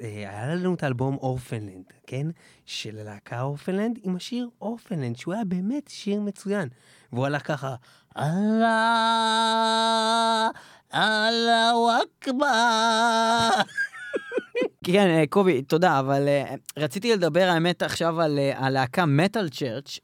אה, 0.00 0.06
היה 0.30 0.54
לנו 0.54 0.74
את 0.74 0.82
האלבום 0.82 1.16
אורפנלנד, 1.16 1.84
כן? 2.06 2.26
של 2.64 2.98
הלהקה 2.98 3.40
אורפנלנד 3.42 3.98
עם 4.02 4.16
השיר 4.16 4.48
אורפנלנד, 4.60 5.16
שהוא 5.16 5.34
היה 5.34 5.44
באמת 5.44 5.88
שיר 5.88 6.20
מצוין. 6.20 6.68
והוא 7.12 7.26
הלך 7.26 7.46
ככה, 7.46 7.74
אללה, 9.16 10.48
אללהו 10.94 11.90
אכבר. 11.90 13.50
כן, 14.84 15.06
אה, 15.08 15.24
קובי, 15.30 15.62
תודה, 15.62 15.98
אבל 16.00 16.28
אה, 16.28 16.54
רציתי 16.78 17.12
לדבר 17.12 17.48
האמת 17.48 17.82
עכשיו 17.82 18.20
על 18.20 18.38
אה, 18.38 18.58
הלהקה 18.58 19.06
מטאל 19.06 19.48
צ'רץ', 19.48 19.98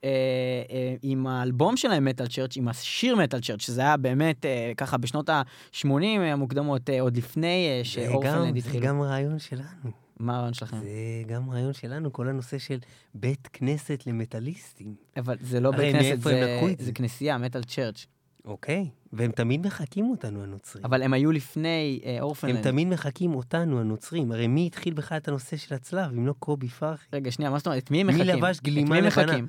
עם 1.03 1.27
האלבום 1.27 1.77
שלהם 1.77 2.05
מטאל 2.05 2.27
צ'רץ', 2.27 2.57
עם 2.57 2.69
השיר 2.69 3.17
מטאל 3.17 3.41
צ'רץ', 3.41 3.63
שזה 3.63 3.81
היה 3.81 3.97
באמת 3.97 4.47
ככה 4.77 4.97
בשנות 4.97 5.29
ה-80 5.29 5.87
המוקדמות, 6.21 6.91
עוד 7.01 7.17
לפני 7.17 7.81
שאורפנלנד 7.83 8.47
גם- 8.47 8.59
זה 8.61 8.69
התחילו. 8.69 8.87
גם 8.87 9.03
רעיון 9.03 9.39
שלנו. 9.39 10.02
מה 10.23 10.37
הרעיון 10.37 10.55
שלכם? 10.55 10.79
זה 10.81 10.89
גם 11.27 11.51
רעיון 11.51 11.73
שלנו, 11.73 12.13
כל 12.13 12.29
הנושא 12.29 12.59
של 12.59 12.79
בית 13.15 13.49
כנסת 13.53 14.03
למטאליסטים. 14.07 14.95
אבל 15.17 15.37
זה 15.41 15.61
לא 15.61 15.71
בית 15.71 15.97
כנסת, 15.97 16.13
הם 16.13 16.21
זה- 16.21 16.59
זה? 16.79 16.85
זה 16.85 16.93
כנסייה, 16.93 17.39
מטאל 17.39 17.63
צ'רץ'. 17.65 18.07
אוקיי, 18.45 18.89
והם 19.13 19.33
תמיד 19.33 19.67
מחקים 19.67 20.11
אותנו, 20.11 20.43
הנוצרים. 20.43 20.85
אבל 20.85 21.03
הם 21.03 21.13
היו 21.13 21.33
לפני 21.33 22.01
אה, 22.05 22.17
הם 22.17 22.23
אורפנלנד. 22.23 22.63
תמיד 22.63 22.89
מחקים 22.89 23.35
אותנו, 23.35 23.81
הנוצרים. 23.81 24.33
הרי 24.33 24.47
מי 24.47 24.67
התחיל 24.67 24.95
בכלל 24.95 25.19
את 25.19 25.29
הנושא 25.29 25.57
של 25.57 25.75
הצלב, 25.75 26.11
אם 26.13 26.27
לא 26.27 26.35
קובי 26.39 26.69
פרחי? 26.69 27.07
רגע, 27.13 27.31
שנייה, 27.33 27.51
מה 27.51 27.59
זאת 27.59 27.67
אומרת? 27.67 27.83
את 27.83 27.91
מי 27.91 28.01
הם 28.01 28.07
מי 28.07 28.13
מחכים? 28.15 28.29
לבש 28.37 28.61
גלימה 28.61 28.87
את 28.87 28.91
מי 28.91 28.99
הם 28.99 29.05
לבנה? 29.05 29.27
מחכים? 29.27 29.49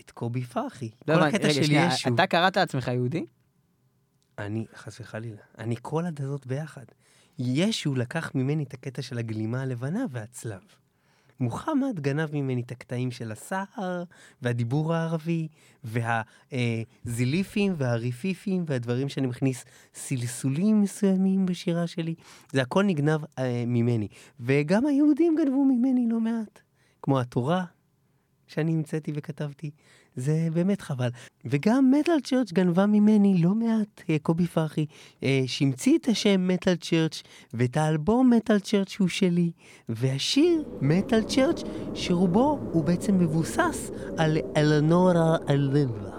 את 0.00 0.10
קובי 0.10 0.42
פרחי. 0.42 0.90
לא 1.08 1.14
כל 1.14 1.22
הקטע 1.22 1.50
של 1.52 1.72
ישו. 1.72 2.14
אתה 2.14 2.26
קראת 2.26 2.56
לעצמך 2.56 2.88
יהודי? 2.88 3.24
אני, 4.38 4.66
חס 4.76 5.00
וחלילה, 5.00 5.36
אני 5.58 5.74
כל 5.82 6.06
הדתות 6.06 6.46
ביחד. 6.46 6.84
ישו 7.38 7.94
לקח 7.94 8.30
ממני 8.34 8.62
את 8.62 8.74
הקטע 8.74 9.02
של 9.02 9.18
הגלימה 9.18 9.62
הלבנה 9.62 10.04
והצלב. 10.10 10.60
מוחמד 11.40 12.00
גנב 12.00 12.28
ממני 12.32 12.60
את 12.60 12.72
הקטעים 12.72 13.10
של 13.10 13.32
הסהר, 13.32 14.04
והדיבור 14.42 14.94
הערבי, 14.94 15.48
והזיליפים, 15.84 17.74
והריפיפים, 17.76 18.64
והדברים 18.66 19.08
שאני 19.08 19.26
מכניס 19.26 19.64
סלסולים 19.94 20.80
מסוימים 20.80 21.46
בשירה 21.46 21.86
שלי. 21.86 22.14
זה 22.52 22.62
הכל 22.62 22.84
נגנב 22.84 23.20
אה, 23.38 23.64
ממני. 23.66 24.08
וגם 24.40 24.86
היהודים 24.86 25.36
גנבו 25.38 25.64
ממני 25.64 26.06
לא 26.10 26.20
מעט. 26.20 26.60
כמו 27.02 27.20
התורה, 27.20 27.64
שאני 28.46 28.72
המצאתי 28.72 29.12
וכתבתי. 29.14 29.70
זה 30.16 30.48
באמת 30.52 30.80
חבל. 30.80 31.08
וגם 31.44 31.90
מטאל 31.90 32.20
צ'רץ' 32.20 32.52
גנבה 32.52 32.86
ממני 32.86 33.42
לא 33.42 33.54
מעט, 33.54 34.02
אה, 34.10 34.16
קובי 34.22 34.46
פרחי, 34.46 34.86
אה, 35.22 35.42
שהמציא 35.46 35.98
את 35.98 36.08
השם 36.08 36.48
מטאל 36.48 36.76
צ'רץ', 36.76 37.22
ואת 37.54 37.76
האלבום 37.76 38.30
מטאל 38.30 38.58
צ'רץ' 38.58 38.96
הוא 38.98 39.08
שלי, 39.08 39.50
והשיר 39.88 40.62
מטאל 40.80 41.22
צ'רץ', 41.22 41.62
שרובו 41.94 42.58
הוא 42.72 42.84
בעצם 42.84 43.18
מבוסס 43.18 43.90
על 44.18 44.38
אלנורה 44.56 45.36
אלנבה. 45.48 46.12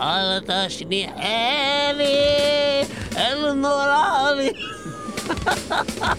אל 0.00 0.40
תשניחני 0.46 2.04
אל 3.16 3.52
נורא 3.52 4.30
לי. 4.36 4.52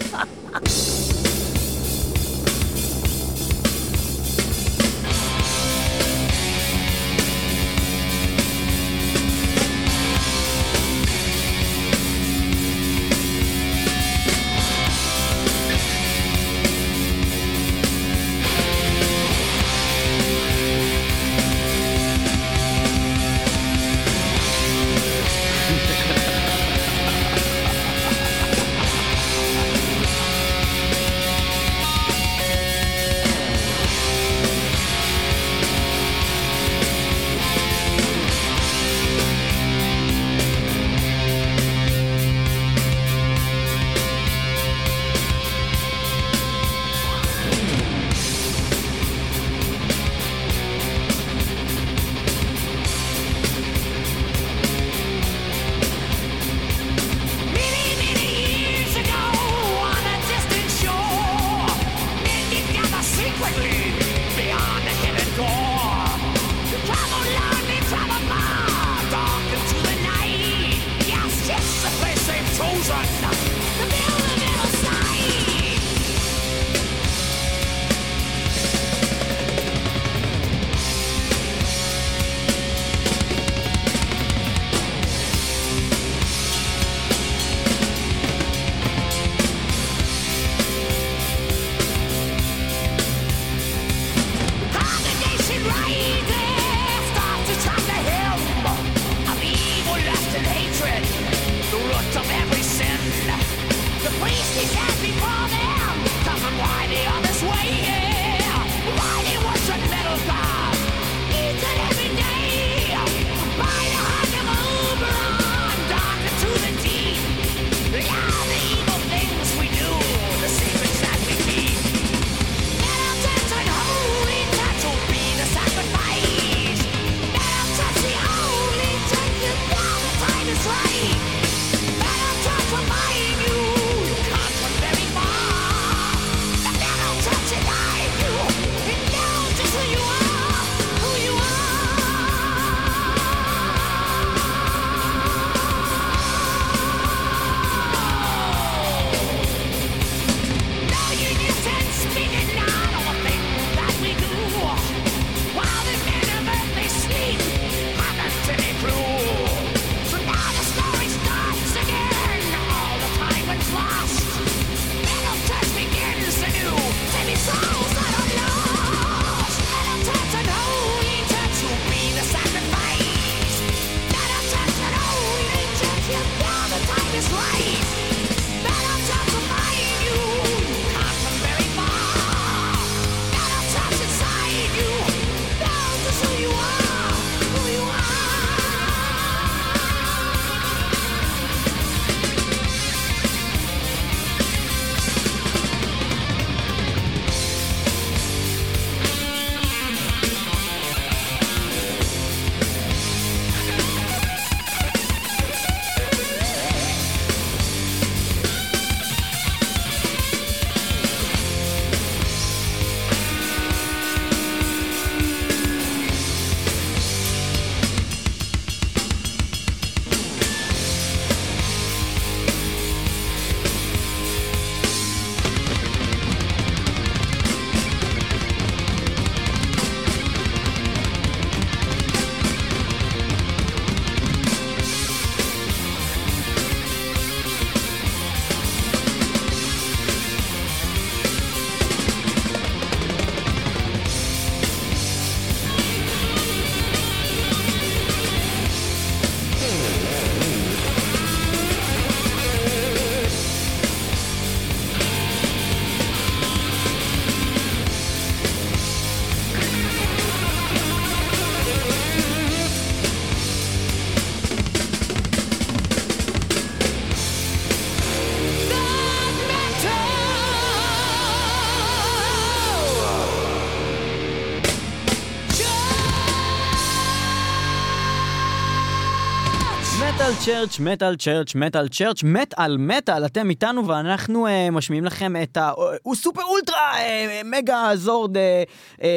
Church, 280.46 280.80
Metal 280.80 281.16
Church, 281.16 281.56
Metal 281.56 281.88
Church, 281.88 282.24
מטאל 282.24 282.78
מטאל, 282.78 283.26
אתם 283.26 283.50
איתנו 283.50 283.88
ואנחנו 283.88 284.48
uh, 284.48 284.50
משמיעים 284.72 285.06
לכם 285.06 285.34
את 285.44 285.58
ה... 285.58 285.72
הוא 286.04 286.16
סופר 286.16 286.42
אולטרה 286.44 286.94
uh, 286.94 287.46
מגה 287.46 287.92
זורד 287.96 288.36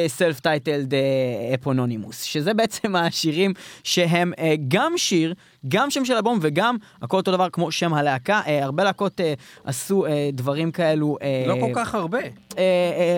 self 0.07 0.39
titled 0.39 0.93
eponymous, 1.53 2.23
שזה 2.23 2.53
בעצם 2.53 2.95
השירים 2.95 3.53
שהם 3.83 4.33
uh, 4.35 4.39
גם 4.67 4.93
שיר, 4.97 5.33
גם 5.67 5.89
שם 5.89 6.05
של 6.05 6.13
אלבום 6.13 6.39
וגם 6.41 6.75
הכל 7.01 7.17
אותו 7.17 7.31
דבר 7.31 7.49
כמו 7.49 7.71
שם 7.71 7.93
הלהקה. 7.93 8.41
Uh, 8.45 8.49
הרבה 8.49 8.83
להקות 8.83 9.19
uh, 9.19 9.23
עשו 9.69 10.05
uh, 10.05 10.09
דברים 10.33 10.71
כאלו. 10.71 11.17
Uh, 11.19 11.47
לא 11.47 11.55
כל 11.59 11.71
כך 11.75 11.95
הרבה. 11.95 12.19
אה, 12.57 12.63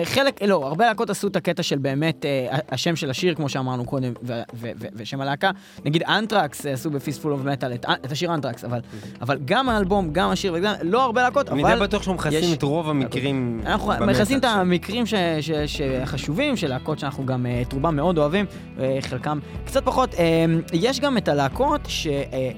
חלק, 0.04 0.42
לא, 0.42 0.66
הרבה 0.66 0.86
להקות 0.86 1.10
עשו 1.10 1.28
את 1.28 1.36
הקטע 1.36 1.62
של 1.62 1.78
באמת 1.78 2.24
אה, 2.24 2.58
השם 2.70 2.96
של 2.96 3.10
השיר, 3.10 3.34
כמו 3.34 3.48
שאמרנו 3.48 3.84
קודם, 3.84 4.12
ו- 4.22 4.32
ו- 4.54 4.70
ו- 4.80 4.86
ושם 4.94 5.20
הלהקה. 5.20 5.50
נגיד 5.84 6.02
אנטרקס 6.02 6.66
אה, 6.66 6.72
עשו 6.72 6.90
ב 6.90 6.95
Fistful 6.95 7.32
of 7.32 7.40
Metal 7.44 7.72
את 7.74 7.86
את 8.04 8.12
השיר 8.12 8.34
אנטרקס, 8.34 8.64
אבל, 8.64 8.80
אבל 9.20 9.38
גם 9.44 9.68
האלבום, 9.68 10.12
גם 10.12 10.30
השיר 10.30 10.52
וגם, 10.56 10.74
לא 10.82 11.04
הרבה 11.04 11.22
להקות, 11.22 11.48
אני 11.48 11.62
אבל... 11.62 11.74
די 11.74 11.80
בטוח 11.80 12.02
שאנחנו 12.02 12.28
מכסים 12.28 12.54
את 12.54 12.62
רוב 12.62 12.90
המקרים. 12.90 13.60
אנחנו 13.66 13.92
מכסים 14.06 14.38
את. 14.38 14.44
המקרים 14.44 15.06
ש- 15.06 15.14
ש- 15.40 15.50
שחשובים, 15.66 16.56
של 16.56 16.68
להקות 16.68 16.98
שאנחנו 16.98 17.26
גם 17.26 17.46
אה, 17.46 17.62
את 17.62 17.72
רובם 17.72 17.96
מאוד 17.96 18.18
אוהבים, 18.18 18.46
אה, 18.78 18.98
חלקם 19.00 19.38
קצת 19.64 19.84
פחות. 19.84 20.14
אה, 20.14 20.44
יש 20.72 21.00
גם 21.00 21.18
את 21.18 21.28
הלהקות 21.28 21.80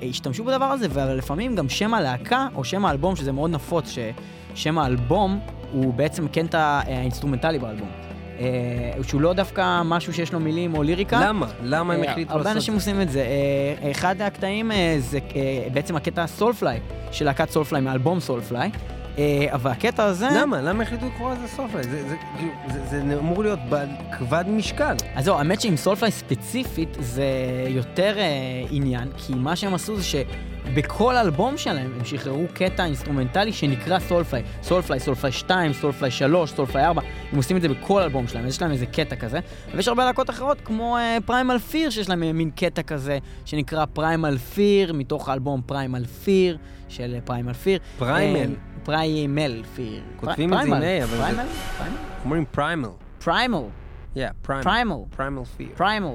שהשתמשו 0.01 0.45
בדבר 0.45 0.65
הזה, 0.65 0.87
ולפעמים 0.93 1.57
גם 1.57 1.69
שם 1.69 1.95
הלהקה 1.95 2.47
או 2.55 2.65
שם 2.65 2.85
האלבום, 2.85 3.17
שזה 3.17 3.33
מאוד 3.33 3.51
נפוץ, 3.51 3.95
ששם 4.55 4.79
האלבום 4.79 5.41
הוא 5.73 5.95
בעצם 5.95 6.27
הקטע 6.27 6.59
אה, 6.59 6.99
האינסטרומנטלי 6.99 7.59
באלבום. 7.59 7.89
אה, 8.39 8.45
שהוא 9.03 9.21
לא 9.21 9.33
דווקא 9.33 9.83
משהו 9.85 10.13
שיש 10.13 10.33
לו 10.33 10.41
מילים 10.41 10.75
או 10.75 10.83
ליריקה. 10.83 11.21
למה? 11.29 11.47
למה 11.63 11.95
הם 11.95 12.05
אה, 12.05 12.11
החליטו 12.11 12.33
הרבה 12.33 12.45
לעשות 12.45 12.57
אנשים 12.57 12.75
את 12.75 12.81
זה? 12.81 12.91
עושים 12.91 13.03
את 13.03 13.11
זה. 13.11 13.21
אה, 13.21 13.91
אחד 13.91 14.23
הקטעים 14.23 14.73
אה, 14.73 14.97
זה 14.99 15.19
אה, 15.37 15.69
בעצם 15.73 15.97
הקטע 15.97 16.27
סולפליי, 16.27 16.81
של 17.13 17.25
להקת 17.25 17.51
סולפליי, 17.51 17.83
מאלבום 17.83 18.21
סולפליי. 18.21 18.71
אה, 19.19 19.47
אבל 19.53 19.71
הקטע 19.71 20.05
הזה... 20.05 20.29
למה? 20.41 20.61
למה 20.61 20.83
החליטו 20.83 21.07
לקרוא 21.07 21.33
לזה 21.35 21.49
סולפליי? 21.49 21.85
זה- 21.85 22.09
זה- 22.09 22.17
כאילו, 22.39 22.53
זה- 22.73 22.85
זה 23.07 23.19
אמור 23.19 23.43
להיות 23.43 23.59
כבד 24.19 24.45
משקל. 24.49 24.95
אז 25.15 25.25
זהו, 25.25 25.35
האמת 25.39 25.61
שעם 25.61 25.77
סולפליי 25.77 26.11
ספציפית 26.11 26.89
זה 27.01 27.25
יותר 27.69 28.19
אה, 28.19 28.25
עניין, 28.71 29.09
כי 29.17 29.35
מה 29.35 29.57
שהם 29.57 29.75
עשו 29.75 29.97
זה 29.97 30.03
שבכל 30.05 31.17
אלבום 31.17 31.57
שלהם 31.57 31.93
הם 31.99 32.05
שחררו 32.05 32.45
קטע 32.55 32.85
אינסטרומנטלי 32.85 33.53
שנקרא 33.53 33.99
סולפליי. 33.99 34.43
סולפליי, 34.63 35.01
סולפליי 35.01 35.33
2, 35.33 35.73
סולפליי 35.73 36.11
3, 36.11 36.51
סולפליי 36.51 36.85
4, 36.87 37.03
הם 37.33 37.37
עושים 37.37 37.57
את 37.57 37.63
זה 37.63 37.69
בכל 37.69 38.03
אלבום 38.03 38.27
שלהם, 38.29 38.45
אז 38.45 38.51
יש 38.55 38.63
להם 38.63 38.71
איזה 38.71 38.87
קטע 38.87 39.17
כזה. 39.17 39.41
ויש 39.75 39.89
הרבה 39.89 40.05
להקות 40.05 40.31
אחרות, 40.31 40.59
כמו 40.65 40.97
Primal 41.27 41.59
Fear, 41.59 41.91
שיש 41.91 42.09
להם 42.09 42.23
אה, 42.23 42.33
מין 42.33 42.51
קטע 42.51 42.83
כזה 42.83 43.19
שנקרא 43.45 43.85
Primal 43.93 44.39
Fear, 44.39 44.93
מתוך 44.93 45.29
האלבום 45.29 45.61
Primal 45.67 46.05
Fear 46.07 46.59
של 46.89 47.17
Primal 47.25 47.53
Fear. 47.53 47.79
Primal. 47.99 48.55
Primal 48.83 49.63
Fear. 49.75 50.03
כותבים 50.17 50.55
את 50.55 50.59
זה 50.63 50.67
עם 50.69 50.73
A, 50.73 51.05
אבל 51.05 51.07
זה- 51.07 51.17
Primal? 51.23 51.45
אומרים 52.25 52.45
Primal. 52.51 52.89
Primal. 53.25 53.59
יא, 54.17 54.27
Primal. 54.43 54.63
Primal. 55.17 55.45
Fear. 55.57 55.69
Primal. 55.77 56.09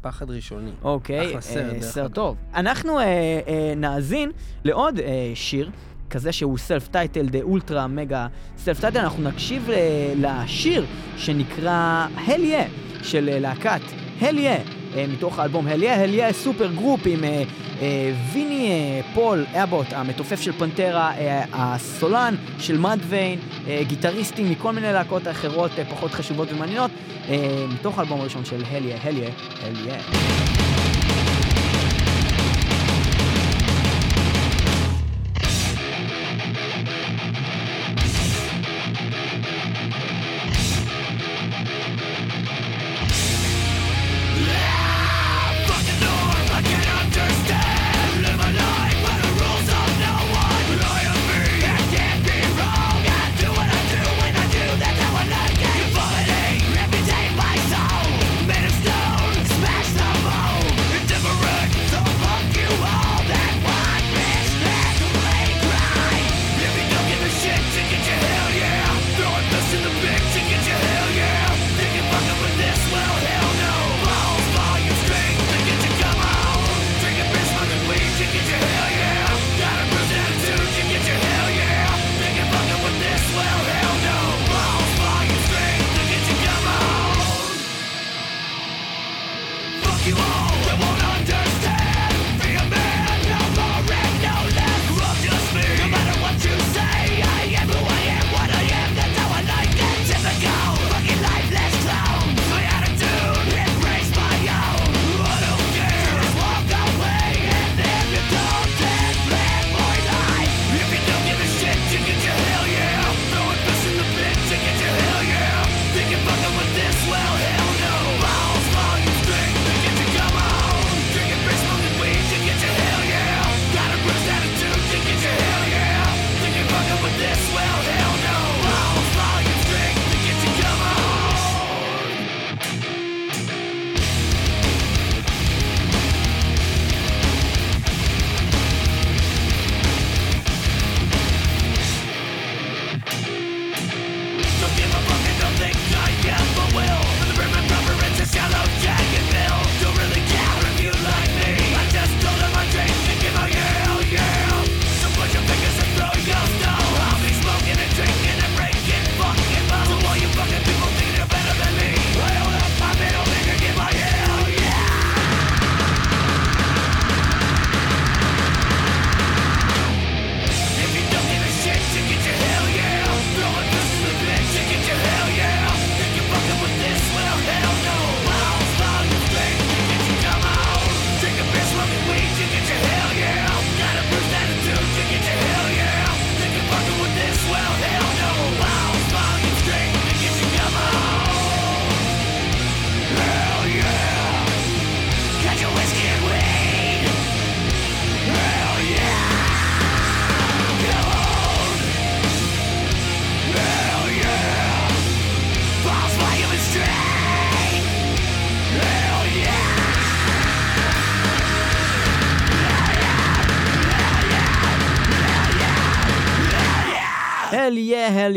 פחד 0.00 0.30
ראשוני. 0.30 0.70
אוקיי, 0.82 1.36
סרט, 1.40 1.74
אה, 1.74 1.82
סרט. 1.82 2.14
טוב. 2.14 2.36
אנחנו 2.54 2.98
אה, 2.98 3.04
אה, 3.04 3.72
נאזין 3.76 4.30
לעוד 4.64 5.00
שיר, 5.34 5.70
כזה 6.10 6.32
שהוא 6.32 6.58
self-titled, 6.58 7.36
אולטרה 7.42 7.86
מגה 7.86 8.26
self-title, 8.58 8.98
אנחנו 8.98 9.22
נקשיב 9.22 9.68
לשיר 10.16 10.86
שנקרא 11.16 12.06
Yeah 12.26 13.02
של 13.02 13.38
להקת. 13.40 13.80
אה, 14.22 14.62
מתוך 15.08 15.38
האלבום 15.38 15.68
Hell 15.68 15.80
Yeah 15.80 16.32
supergroup 16.32 17.00
עם 17.06 17.24
אה, 17.24 17.42
אה, 17.80 18.12
ויני 18.32 18.68
אה, 18.70 19.00
פול 19.14 19.46
אבוט, 19.54 19.86
המתופף 19.92 20.40
של 20.40 20.52
פנטרה, 20.52 21.12
אה, 21.18 21.44
הסולן 21.52 22.34
של 22.58 22.78
Mudvayne, 22.78 23.38
אה, 23.68 23.82
גיטריסטים 23.86 24.50
מכל 24.50 24.72
מיני 24.72 24.92
להקות 24.92 25.28
אחרות 25.28 25.70
אה, 25.78 25.84
פחות 25.84 26.10
חשובות 26.10 26.52
ומעניינות, 26.52 26.90
אה, 27.28 27.66
מתוך 27.74 27.98
האלבום 27.98 28.20
הראשון 28.20 28.44
של 28.44 28.62
Hell 28.62 29.04
Yeah, 29.04 29.06
Hell 29.06 30.75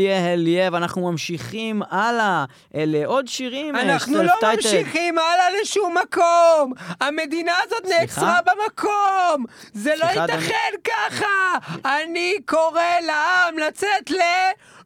יא, 0.00 0.14
הל 0.14 0.26
יא, 0.26 0.32
הל 0.32 0.46
יא, 0.46 0.68
ואנחנו 0.72 1.10
ממשיכים 1.10 1.82
הלאה 1.90 2.44
לעוד 2.74 3.28
שירים. 3.28 3.76
אה, 3.76 3.82
אנחנו 3.82 4.22
לא 4.22 4.32
self-titled. 4.32 4.56
ממשיכים 4.56 5.18
הלאה 5.18 5.46
לשום 5.62 5.94
מקום! 6.02 6.72
המדינה 7.00 7.52
הזאת? 7.66 7.86
נעצרה 7.88 8.38
במקום! 8.46 9.44
זה 9.72 9.90
לא 9.98 10.06
סליחה, 10.06 10.24
אדוני. 10.24 10.42
ייתכן 10.42 10.90
ככה! 10.90 11.58
אני 11.84 12.34
קורא 12.46 12.82
לעם 13.06 13.58
לצאת 13.58 14.10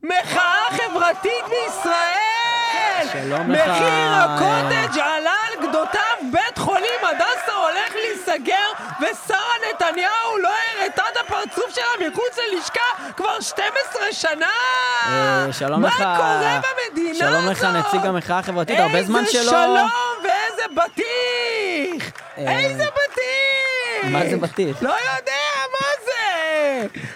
למחאה 0.05 0.65
חברתית 0.71 1.45
בישראל! 1.49 3.09
שלום 3.13 3.51
לך, 3.51 3.61
מחיר 3.69 4.13
הקוטג' 4.15 4.99
עלה 4.99 5.35
על 5.49 5.69
גדותיו, 5.69 6.17
בית 6.33 6.59
חולים 6.59 7.01
הדסה 7.03 7.53
הולך 7.53 7.95
להיסגר, 7.95 8.69
ושרה 9.01 9.53
נתניהו 9.71 10.39
לא 10.43 10.49
הראתה 10.49 11.03
את 11.13 11.17
הפרצוף 11.27 11.75
שלה 11.75 12.09
מחוץ 12.09 12.39
ללשכה 12.39 13.13
כבר 13.17 13.41
12 13.41 14.13
שנה! 14.13 14.47
אה, 15.07 15.47
שלום 15.53 15.83
מה 15.83 15.89
לך, 15.89 15.97
קורה 15.97 16.61
במדינה 16.91 17.19
שלום 17.19 17.49
לך, 17.51 17.65
הזאת? 17.65 17.87
נציג 17.87 18.07
המחאה 18.07 18.39
החברתית, 18.39 18.79
הרבה 18.81 19.03
זמן 19.03 19.21
איזה 19.21 19.33
שלא... 19.33 19.43
שלום 19.51 19.91
ואיזה 20.23 20.63
בטיח! 20.75 22.11
אה, 22.39 22.59
איזה 22.59 22.85
בטיח! 22.85 24.13
מה 24.13 24.21
זה 24.31 24.37
בטיח? 24.37 24.83
לא 24.83 24.91
יודע, 24.91 25.33
מה 25.73 25.87
זה? 26.04 26.04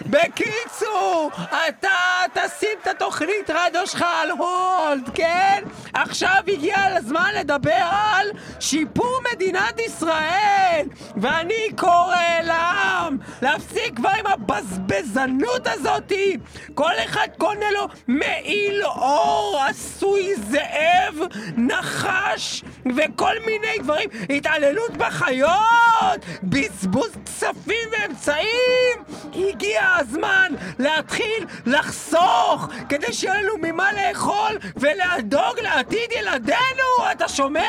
בקיצור, 0.05 1.31
אתה 1.69 1.89
תשים 2.33 2.69
את 2.81 2.87
התוכנית 2.87 3.49
רדיו 3.49 3.87
שלך 3.87 4.05
על 4.21 4.31
הולד, 4.31 5.09
כן? 5.15 5.63
עכשיו 5.93 6.41
הגיע 6.47 6.75
הזמן 6.97 7.29
לדבר 7.39 7.89
על 7.91 8.27
שיפור 8.59 9.19
מדינת 9.33 9.79
ישראל! 9.79 10.85
ואני 11.17 11.67
קורא 11.75 12.15
לעם 12.43 13.17
להפסיק 13.41 13.95
כבר 13.95 14.09
עם 14.19 14.27
הבזבזנות 14.27 15.67
הזאתי! 15.67 16.37
כל 16.73 16.93
אחד 17.05 17.27
קונה 17.37 17.71
לו 17.71 17.87
מעיל 18.07 18.83
אור 18.85 19.59
עשוי 19.69 20.35
זאב, 20.35 21.15
נחש 21.57 22.63
וכל 22.95 23.33
מיני 23.45 23.77
דברים, 23.83 24.09
התעללות 24.29 24.97
בחיות, 24.97 26.19
בזבוז 26.43 27.11
כספים 27.25 27.89
ואמצעים! 27.91 29.19
הגיע 29.49 29.81
הזמן 29.97 30.51
להתחיל 30.79 31.45
לחסוך 31.65 32.67
כדי 32.89 33.13
שיהיה 33.13 33.41
לנו 33.41 33.53
ממה 33.61 33.89
לאכול 33.93 34.57
ולדאוג 34.75 35.59
לעתיד 35.59 36.11
ילדינו! 36.19 37.11
אתה 37.11 37.27
שומע? 37.27 37.67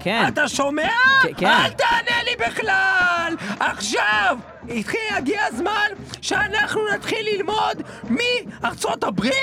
כן. 0.00 0.24
אתה 0.28 0.48
שומע? 0.48 0.92
כן. 1.36 1.46
אל 1.46 1.70
תענה 1.70 2.22
לי 2.24 2.46
בכלל! 2.46 3.36
עכשיו! 3.60 4.36
התחיל 4.68 5.00
להגיע 5.10 5.40
הזמן 5.44 5.88
שאנחנו 6.20 6.80
נתחיל 6.94 7.26
ללמוד 7.36 7.82
מארצות 8.10 9.04
הברית! 9.04 9.34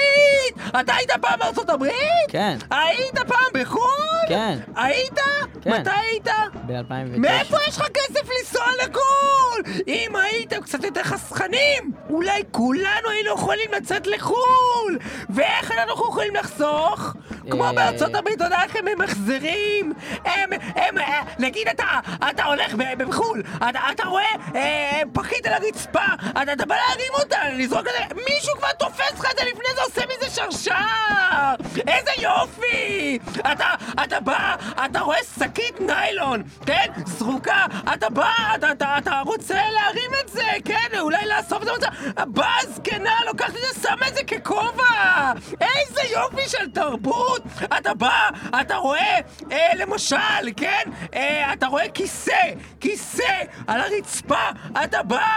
אתה 0.79 0.95
היית 0.95 1.11
פעם 1.21 1.39
בארצות 1.39 1.69
הברית? 1.69 1.93
כן. 2.29 2.57
היית 2.71 3.19
פעם 3.27 3.61
בחו"ל? 3.61 4.27
כן. 4.29 4.57
היית? 4.75 5.19
כן. 5.61 5.71
מתי 5.81 5.89
היית? 5.89 6.27
ב-2009. 6.67 7.17
מאיפה 7.17 7.57
יש 7.67 7.77
לך 7.77 7.87
כסף 7.93 8.29
לנסוע 8.39 8.65
לחו"ל? 8.83 9.61
אם 9.87 10.15
הייתם 10.15 10.61
קצת 10.61 10.83
יותר 10.83 11.03
חסכנים, 11.03 11.91
אולי 12.09 12.43
כולנו 12.51 13.09
היינו 13.11 13.33
יכולים 13.33 13.69
לצאת 13.77 14.07
לחו"ל! 14.07 14.97
ואיך 15.29 15.71
אנחנו 15.71 16.05
יכולים 16.09 16.35
לחסוך? 16.35 17.15
כמו 17.51 17.65
אה, 17.65 17.73
בארצות 17.73 18.15
הברית, 18.15 18.35
אתה 18.35 18.43
יודע 18.43 18.57
איך 18.63 18.75
הם 18.75 18.85
ממחזרים? 18.85 19.93
הם, 20.25 20.49
הם, 20.75 20.97
אה, 20.97 21.21
נגיד 21.39 21.67
אתה, 21.67 21.99
אתה 22.29 22.43
הולך 22.43 22.73
בחו"ל, 22.97 23.43
אתה, 23.69 23.79
אתה 23.91 24.03
רואה 24.03 24.35
אה, 24.55 25.01
פחית 25.13 25.45
על 25.45 25.53
הרצפה, 25.53 26.05
אתה, 26.29 26.53
אתה 26.53 26.65
בא 26.65 26.75
להרים 26.75 27.13
אותה, 27.13 27.37
לזרוק 27.53 27.87
את 27.87 27.93
זה, 27.97 28.15
מישהו 28.29 28.57
כבר 28.57 28.71
תופס 28.71 29.19
לך 29.19 29.25
את 29.31 29.37
זה 29.37 29.45
לפני 29.51 29.65
זה, 29.75 29.81
עושה 29.81 30.01
מזה 30.05 30.29
שרשר! 30.35 31.53
איזה 31.87 32.11
יופי! 32.17 33.19
אתה, 33.39 33.67
אתה 34.03 34.19
בא, 34.19 34.55
אתה 34.85 34.99
רואה 34.99 35.17
שקית 35.39 35.79
ניילון, 35.79 36.43
כן? 36.65 36.91
זרוקה, 37.05 37.65
אתה 37.93 38.09
בא, 38.09 38.31
אתה, 38.55 38.71
אתה, 38.71 38.97
אתה 38.97 39.21
רוצה 39.25 39.53
להרים 39.53 40.11
את 40.23 40.29
זה, 40.29 40.45
כן? 40.65 40.99
אולי 40.99 41.25
לאסוף 41.25 41.63
את 41.63 41.81
זה. 41.81 41.87
באה 42.25 42.55
הזקנה, 42.61 43.15
לוקחת 43.25 43.49
את 43.49 43.53
זה, 43.53 43.81
שמה 43.87 44.07
את 44.07 44.15
זה 44.15 44.23
ככובע! 44.23 45.31
איזה 45.61 46.01
יופי 46.11 46.49
של 46.49 46.71
תרבות! 46.73 47.32
אתה 47.77 47.93
בא, 47.93 48.29
אתה 48.61 48.75
רואה, 48.75 49.19
אה, 49.51 49.71
למשל, 49.75 50.51
כן? 50.57 50.89
אה, 51.13 51.53
אתה 51.53 51.67
רואה 51.67 51.89
כיסא, 51.89 52.51
כיסא 52.79 53.43
על 53.67 53.81
הרצפה, 53.81 54.49
אתה 54.83 55.03
בא, 55.03 55.27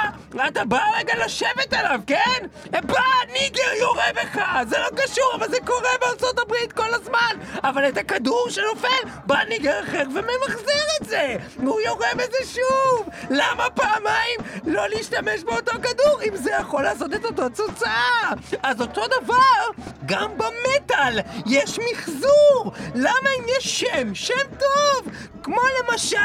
אתה 0.48 0.64
בא 0.64 0.80
רגע 0.98 1.24
לשבת 1.24 1.72
עליו, 1.72 2.00
כן? 2.06 2.46
בא, 2.70 3.02
ניגר 3.32 3.72
יורה 3.80 4.04
בך, 4.14 4.40
זה 4.68 4.78
לא 4.78 5.02
קשור, 5.02 5.32
אבל 5.34 5.48
זה 5.50 5.56
קורה 5.64 5.90
בארצות 6.00 6.38
הברית 6.38 6.72
כל 6.72 6.94
הזמן! 6.94 7.36
אבל 7.64 7.88
את 7.88 7.96
הכדור 7.96 8.46
שנופל, 8.50 9.08
בא 9.26 9.44
ניגר 9.48 9.80
אחר 9.84 10.02
וממחזר 10.14 10.86
את 11.00 11.06
זה! 11.08 11.36
והוא 11.56 11.80
יורה 11.80 12.08
בזה 12.14 12.52
שוב! 12.54 13.08
למה 13.30 13.70
פעמיים 13.74 14.40
לא 14.64 14.88
להשתמש 14.88 15.42
באותו 15.44 15.72
כדור 15.82 16.20
אם 16.28 16.36
זה 16.36 16.50
יכול 16.60 16.82
לעשות 16.82 17.14
את 17.14 17.24
אותו 17.24 17.48
תוצאה? 17.48 18.32
אז 18.62 18.80
אותו 18.80 19.02
דבר, 19.06 19.84
גם 20.06 20.30
במטאל 20.36 21.18
יש 21.46 21.78
מחזור! 21.92 22.72
למה 22.94 23.30
אם 23.38 23.44
יש 23.58 23.80
שם, 23.80 24.14
שם 24.14 24.48
טוב? 24.58 25.12
כמו 25.42 25.60
למשל 25.82 26.16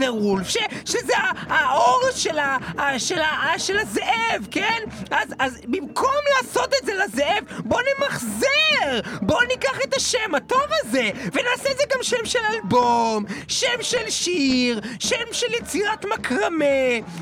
wolf, 0.00 0.48
ש, 0.48 0.56
שזה 0.84 1.12
האור 1.48 2.02
של, 2.14 2.38
ה, 2.38 2.58
של, 2.98 3.20
ה, 3.20 3.58
של 3.58 3.78
הזאב, 3.78 4.46
כן? 4.50 4.82
אז, 5.10 5.28
אז 5.38 5.60
במקום 5.64 6.14
לעשות 6.36 6.74
את 6.80 6.86
זה 6.86 6.94
לזאב, 6.94 7.44
בוא 7.64 7.80
נמחזר! 7.80 8.46
בוא 9.22 9.42
ניקח 9.42 9.78
את 9.84 9.94
השם 9.94 10.34
הטוב 10.34 10.66
הזה, 10.72 11.10
ונעשה 11.32 11.70
את 11.70 11.78
זה 11.78 11.84
גם 11.94 12.02
שם 12.02 12.24
של 12.24 12.38
אלבום, 12.54 13.24
שם 13.48 13.82
של 13.82 14.10
שיר, 14.10 14.80
שם 14.98 15.32
של 15.32 15.54
יצירת 15.54 16.04
מקרמה, 16.04 16.64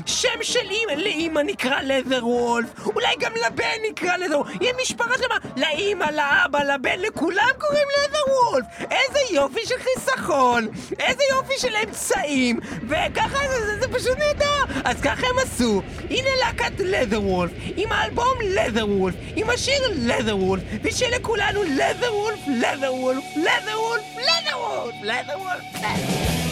שם 0.05 0.43
של 0.43 0.69
אימא, 0.69 0.91
לאימא 0.91 1.39
נקרא 1.39 1.81
wolf, 2.09 2.81
אולי 2.85 3.15
גם 3.19 3.31
לבן 3.47 3.77
נקרא 3.89 4.17
wolf, 4.17 4.47
יהיה 4.61 4.73
משפחה 4.81 5.13
שלמה, 5.17 5.35
לאימא, 5.57 6.05
לאבא, 6.05 6.63
לבן, 6.63 6.99
לכולם 6.99 7.49
קוראים 7.59 7.87
leather 7.95 8.29
wolf! 8.29 8.85
איזה 8.91 9.19
יופי 9.33 9.59
של 9.65 9.75
חיסכון! 9.79 10.67
איזה 10.99 11.23
יופי 11.31 11.53
של 11.57 11.73
אמצעים! 11.87 12.59
וככה 12.87 13.39
זה, 13.49 13.65
זה, 13.65 13.79
זה 13.79 13.87
פשוט 13.87 14.17
נהדר! 14.17 14.81
אז 14.85 15.01
ככה 15.01 15.27
הם 15.27 15.39
עשו. 15.43 15.81
הנה 16.09 16.29
להקת 16.39 16.79
leather 16.79 17.19
wolf, 17.29 17.73
עם 17.75 17.91
האלבום 17.91 18.37
leather 18.55 18.83
wolf, 18.83 19.33
עם 19.35 19.49
השיר 19.49 19.81
leather 20.07 20.33
wolf, 20.33 20.79
ושיהיה 20.83 21.17
לכולנו 21.17 21.63
leather 21.63 22.11
wolf, 22.11 22.47
leather 22.47 22.91
wolf, 22.91 23.37
leather 23.37 23.75
wolf, 23.83 24.17
leather 24.17 24.57
wolf, 24.57 24.95
leather 25.05 25.37
wolf, 25.37 25.75
leather 25.77 25.85
wolf. 25.85 26.44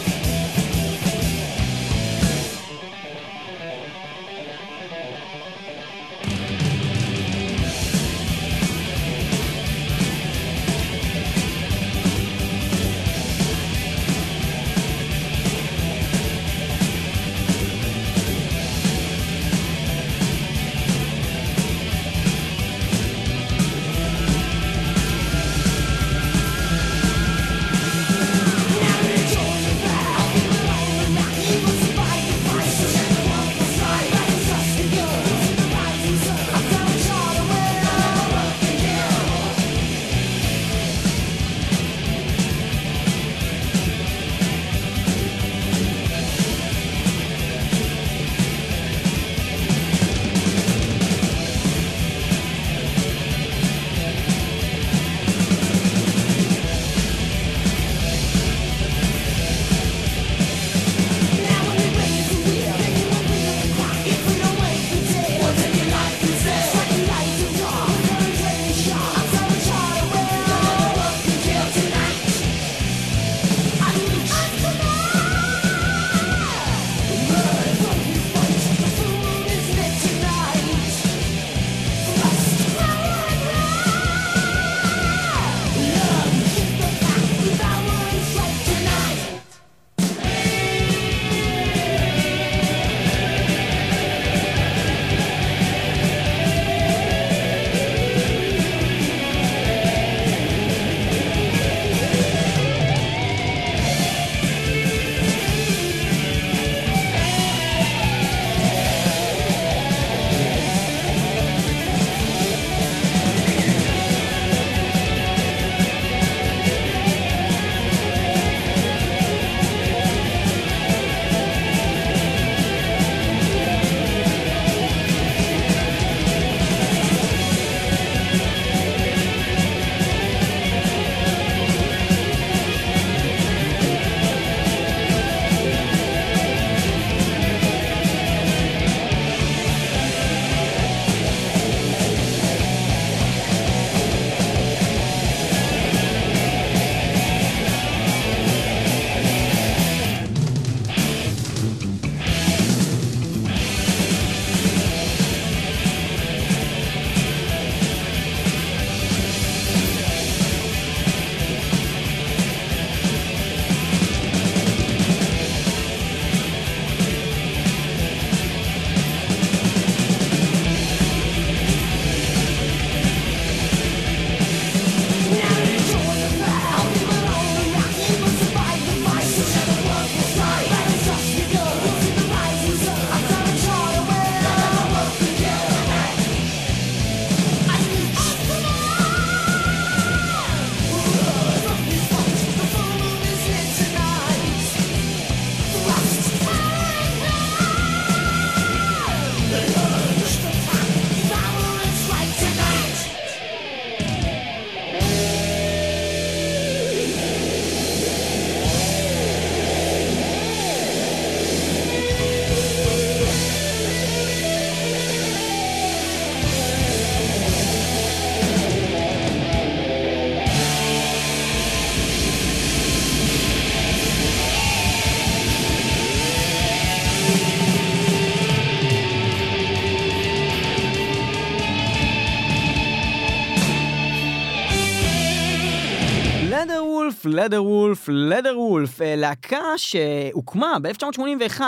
Leatherwolf, 237.26 238.08
Leatherwolf, 238.08 239.02
אה, 239.02 239.16
להקה 239.16 239.62
שהוקמה 239.76 240.76
ב-1981, 240.82 241.60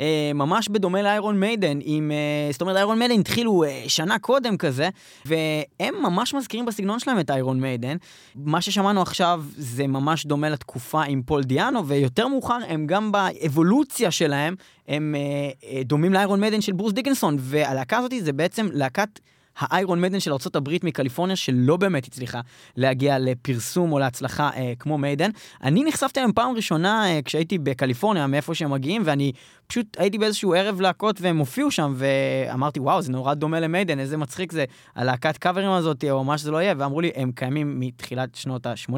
אה, 0.00 0.30
ממש 0.34 0.68
בדומה 0.68 1.02
ל 1.02 1.10
Iron 1.10 1.40
Maiden, 1.40 1.78
עם, 1.82 2.10
אה, 2.10 2.52
זאת 2.52 2.60
אומרת 2.60 2.76
Iron 2.76 2.98
Maiden 2.98 3.20
התחילו 3.20 3.64
שנה 3.88 4.18
קודם 4.18 4.56
כזה, 4.56 4.88
והם 5.24 5.94
ממש 6.02 6.34
מזכירים 6.34 6.66
בסגנון 6.66 6.98
שלהם 6.98 7.20
את 7.20 7.30
Iron 7.30 7.60
Maiden. 7.60 7.96
מה 8.34 8.60
ששמענו 8.60 9.02
עכשיו 9.02 9.44
זה 9.56 9.86
ממש 9.86 10.26
דומה 10.26 10.48
לתקופה 10.48 11.02
עם 11.02 11.22
פול 11.22 11.42
דיאנו, 11.42 11.86
ויותר 11.86 12.28
מאוחר 12.28 12.58
הם 12.68 12.86
גם 12.86 13.12
באבולוציה 13.12 14.10
שלהם, 14.10 14.54
הם 14.88 15.14
דומים 15.84 16.12
ל 16.12 16.18
Iron 16.18 16.40
Maiden 16.40 16.60
של 16.60 16.72
ברוס 16.72 16.92
דיקנסון, 16.92 17.36
והלהקה 17.38 17.98
הזאת 17.98 18.12
זה 18.20 18.32
בעצם 18.32 18.68
להקת... 18.72 19.20
ה 19.58 19.66
Iron 19.66 20.00
Maiden 20.00 20.20
של 20.20 20.32
ארה"ב 20.32 20.70
מקליפורניה, 20.82 21.36
שלא 21.36 21.76
באמת 21.76 22.06
הצליחה 22.06 22.40
להגיע 22.76 23.18
לפרסום 23.18 23.92
או 23.92 23.98
להצלחה 23.98 24.50
אה, 24.56 24.72
כמו 24.78 24.98
מיידן. 24.98 25.30
אני 25.62 25.84
נחשפתי 25.84 26.20
להם 26.20 26.32
פעם 26.32 26.56
ראשונה 26.56 27.06
אה, 27.08 27.20
כשהייתי 27.24 27.58
בקליפורניה, 27.58 28.26
מאיפה 28.26 28.54
שהם 28.54 28.70
מגיעים, 28.70 29.02
ואני 29.04 29.32
פשוט 29.66 29.96
הייתי 29.98 30.18
באיזשהו 30.18 30.54
ערב 30.54 30.80
להקות 30.80 31.20
והם 31.20 31.38
הופיעו 31.38 31.70
שם, 31.70 31.94
ואמרתי, 31.96 32.80
וואו, 32.80 33.02
זה 33.02 33.12
נורא 33.12 33.34
דומה 33.34 33.60
למיידן, 33.60 33.98
איזה 33.98 34.16
מצחיק 34.16 34.52
זה, 34.52 34.64
הלהקת 34.96 35.38
קאברים 35.38 35.70
הזאת, 35.70 36.04
או 36.10 36.24
מה 36.24 36.38
שזה 36.38 36.50
לא 36.50 36.62
יהיה, 36.62 36.74
ואמרו 36.78 37.00
לי, 37.00 37.10
הם 37.14 37.32
קיימים 37.32 37.80
מתחילת 37.80 38.34
שנות 38.34 38.66
ה-80. 38.66 38.92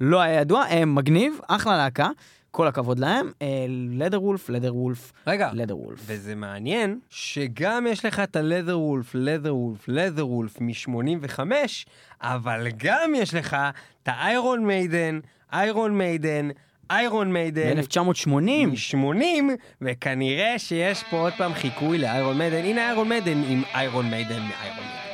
לא 0.00 0.20
היה 0.20 0.40
ידוע, 0.40 0.62
הם 0.62 0.94
מגניב, 0.94 1.38
אחלה 1.48 1.76
להקה. 1.76 2.08
כל 2.50 2.66
הכבוד 2.66 2.98
להם, 2.98 3.30
לדר 3.90 4.22
וולף, 4.22 4.48
לדר 4.48 4.76
וולף, 4.76 5.12
רגע, 5.26 5.50
לדר 5.52 5.76
וולף. 5.76 6.00
וזה 6.06 6.34
מעניין 6.34 6.98
שגם 7.10 7.86
יש 7.90 8.04
לך 8.04 8.20
את 8.20 8.36
הלדר 8.36 8.78
וולף, 8.80 9.10
לדר 9.14 9.56
וולף, 9.56 9.88
לדר 9.88 10.26
וולף 10.26 10.60
מ-85, 10.60 11.38
אבל 12.22 12.66
גם 12.76 13.12
יש 13.16 13.34
לך 13.34 13.56
את 14.02 14.08
ה 14.08 14.20
Iron 14.20 14.66
Maiden, 14.66 15.20
Iron 15.52 15.98
Maiden, 15.98 16.48
Iron 16.90 17.32
Maiden. 17.32 17.80
ב-1980. 17.82 18.30
מ-80, 18.66 19.24
וכנראה 19.82 20.58
שיש 20.58 21.04
פה 21.10 21.16
עוד 21.16 21.32
פעם 21.38 21.54
חיקוי 21.54 21.98
ל 21.98 22.06
Iron 22.06 22.38
Maiden. 22.38 22.64
הנה 22.64 22.86
Iron 22.86 23.08
Maiden 23.08 23.42
עם 23.48 23.62
Iron 23.74 24.10
Maiden 24.10 24.40
מ 24.42 24.50
Iron 24.50 24.84
Maiden. 24.86 25.09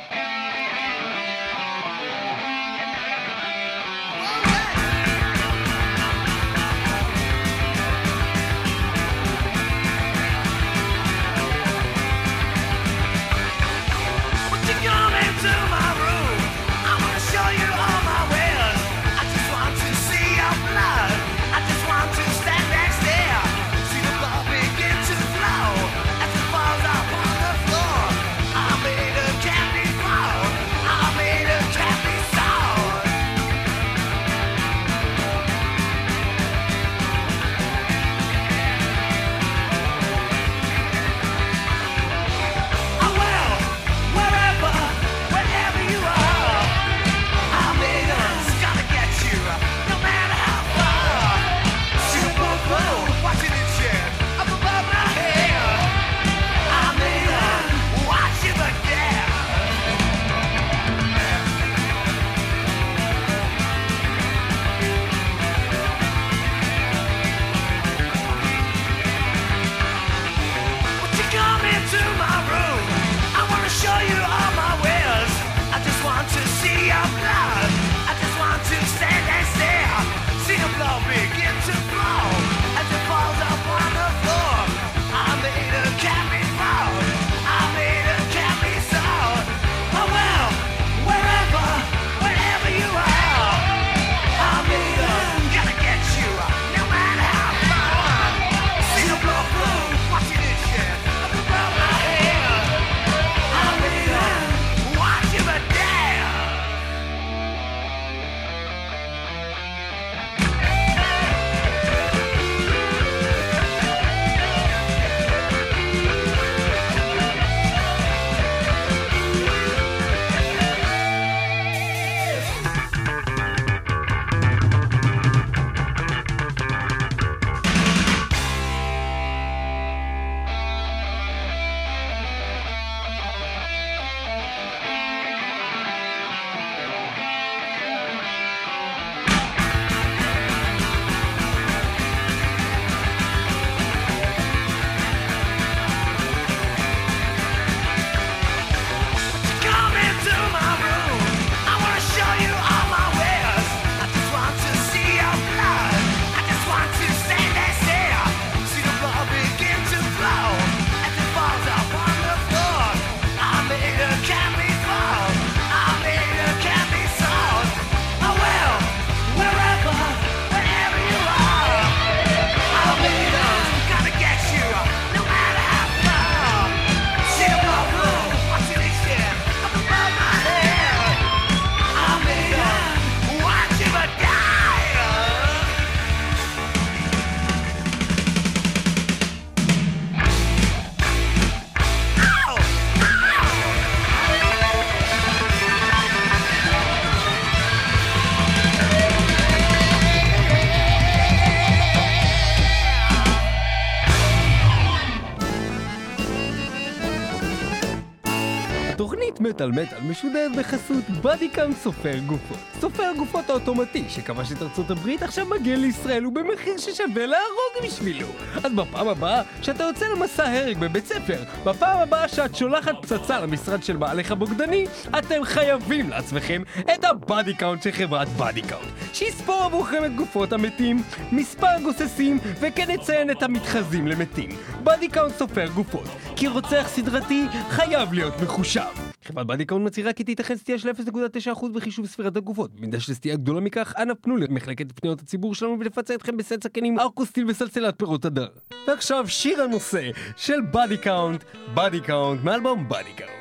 מטאל 209.57 209.71
מטאל 209.71 209.99
משודר 210.01 210.47
בחסות 210.57 211.09
Body 211.09 211.37
Count 211.37 211.73
סופר 211.73 212.17
גופות. 212.25 212.57
סופר 212.79 213.11
גופות 213.17 213.49
האוטומטי 213.49 214.05
שכבש 214.09 214.51
את 214.51 214.61
ארצות 214.61 214.91
הברית 214.91 215.23
עכשיו 215.23 215.45
מגיע 215.45 215.77
לישראל 215.77 216.27
ובמחיר 216.27 216.77
ששווה 216.77 217.25
להרוג 217.25 217.83
בשבילו. 217.83 218.27
אז 218.63 218.73
בפעם 218.73 219.07
הבאה 219.07 219.41
שאתה 219.61 219.83
יוצא 219.83 220.05
למסע 220.05 220.49
הרג 220.49 220.77
בבית 220.77 221.05
ספר, 221.05 221.43
בפעם 221.63 221.99
הבאה 221.99 222.27
שאת 222.27 222.55
שולחת 222.55 222.95
פצצה 223.01 223.39
למשרד 223.39 223.83
של 223.83 223.97
בעלך 223.97 224.31
הבוגדני, 224.31 224.85
אתם 225.19 225.43
חייבים 225.43 226.09
לעצמכם 226.09 226.63
את 226.93 227.03
ה 227.03 227.13
Body 227.13 227.53
Count 227.53 227.83
של 227.83 227.91
חברת 227.91 228.27
Body 228.27 228.61
Count, 228.61 228.87
שיספור 229.13 229.63
עבורכם 229.63 230.05
את 230.05 230.15
גופות 230.15 230.53
המתים, 230.53 231.03
מספר 231.31 231.81
גוססים, 231.83 232.39
וכן 232.59 232.89
יציין 232.89 233.31
את 233.31 233.43
המתחזים 233.43 234.07
למתים. 234.07 234.49
Body 234.83 235.07
Count 235.07 235.33
סופר 235.33 235.67
גופות, 235.67 236.07
כי 236.35 236.47
רוצח 236.47 236.87
סדרתי 236.87 237.45
חייב 237.69 238.13
להיות 238.13 238.33
מחושב. 238.43 239.06
חברת 239.27 239.47
Body 239.47 239.65
Count 239.65 239.85
מצהירה 239.85 240.13
כי 240.13 240.23
תיתכן 240.23 240.55
סטייה 240.55 240.79
של 240.79 240.89
0.9% 240.89 241.67
בחישוב 241.73 242.05
ספירת 242.05 242.37
הגופות. 242.37 242.71
במידה 242.75 242.99
של 242.99 243.13
סטייה 243.13 243.35
גדולה 243.35 243.61
מכך, 243.61 243.93
אנא 243.97 244.13
פנו 244.21 244.37
למחלקת 244.37 244.99
פניות 244.99 245.21
הציבור 245.21 245.55
שלנו 245.55 245.77
ונפצה 245.79 246.15
אתכם 246.15 246.37
בסט 246.37 246.63
סכינים 246.63 246.99
Arcosteel 246.99 247.45
וסלסלת 247.47 247.93
פירות 247.97 248.25
הדר. 248.25 248.47
ועכשיו 248.87 249.27
שיר 249.27 249.61
הנושא 249.61 250.09
של 250.37 250.61
Body 250.61 250.97
Count, 250.97 251.43
Body 251.73 252.01
Count, 252.01 252.43
מאלבום 252.43 252.89
Body 252.89 253.13
Count. 253.13 253.33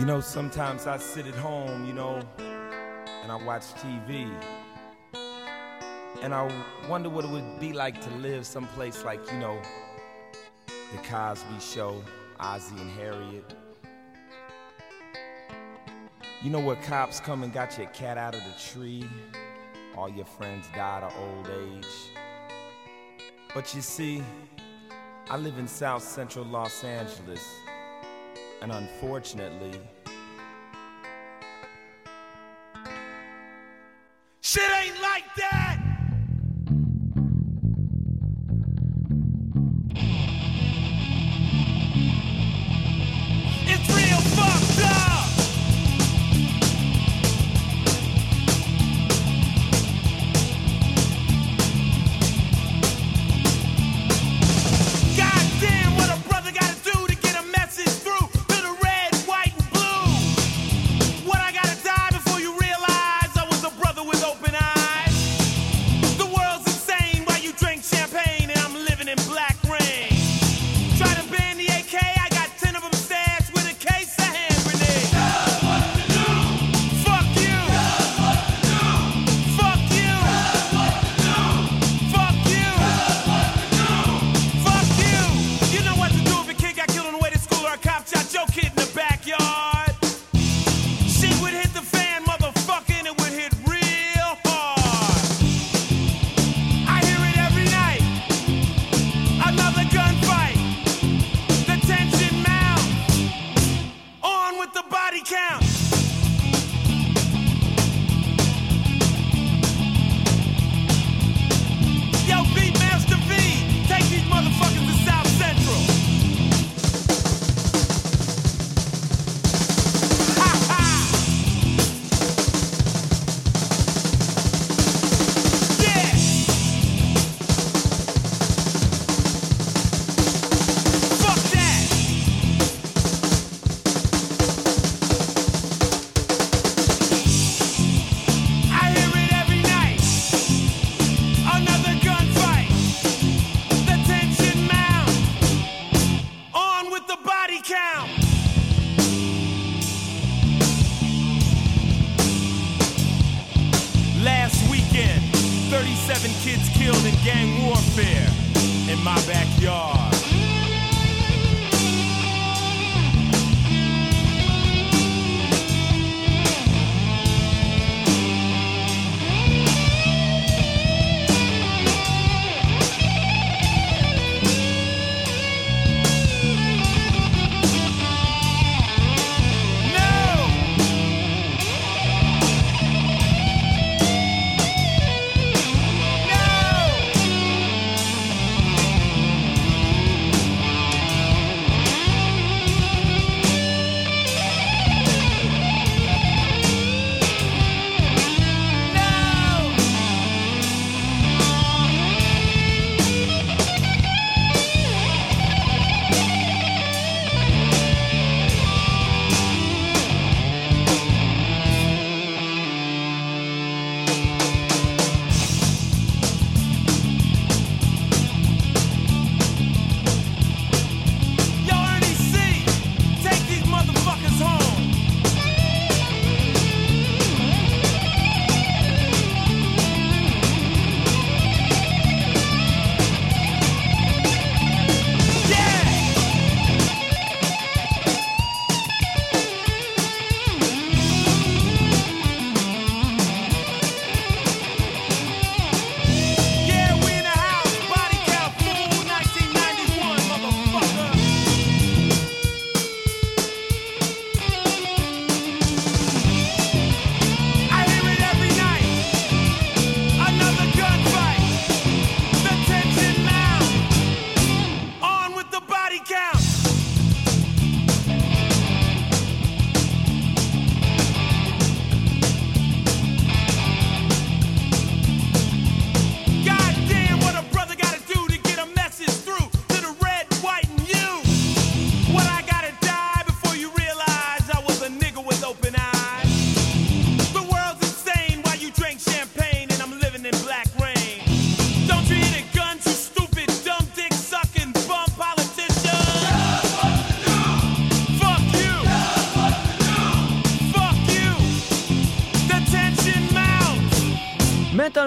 You 0.00 0.06
know, 0.10 0.20
sometimes 0.20 0.88
I 0.94 0.96
sit 0.98 1.26
at 1.32 1.38
home, 1.48 1.86
you 1.88 1.94
know, 2.00 2.14
and 3.22 3.28
I 3.30 3.36
watch 3.48 3.66
TV. 3.82 4.08
And 6.24 6.32
I 6.32 6.50
wonder 6.88 7.10
what 7.10 7.26
it 7.26 7.30
would 7.30 7.60
be 7.60 7.74
like 7.74 8.00
to 8.00 8.10
live 8.14 8.46
someplace 8.46 9.04
like, 9.04 9.20
you 9.30 9.38
know, 9.38 9.60
The 10.66 10.96
Cosby 11.06 11.60
Show, 11.60 12.02
Ozzie 12.40 12.80
and 12.80 12.90
Harriet. 12.92 13.54
You 16.42 16.48
know 16.48 16.60
where 16.60 16.76
cops 16.76 17.20
come 17.20 17.42
and 17.42 17.52
got 17.52 17.76
your 17.76 17.88
cat 17.88 18.16
out 18.16 18.34
of 18.34 18.40
the 18.42 18.54
tree? 18.58 19.06
All 19.98 20.08
your 20.08 20.24
friends 20.24 20.66
died 20.74 21.02
of 21.02 21.14
old 21.14 21.50
age. 21.62 21.92
But 23.54 23.74
you 23.74 23.82
see, 23.82 24.22
I 25.28 25.36
live 25.36 25.58
in 25.58 25.68
South 25.68 26.02
Central 26.02 26.46
Los 26.46 26.84
Angeles. 26.84 27.46
And 28.62 28.72
unfortunately, 28.72 29.78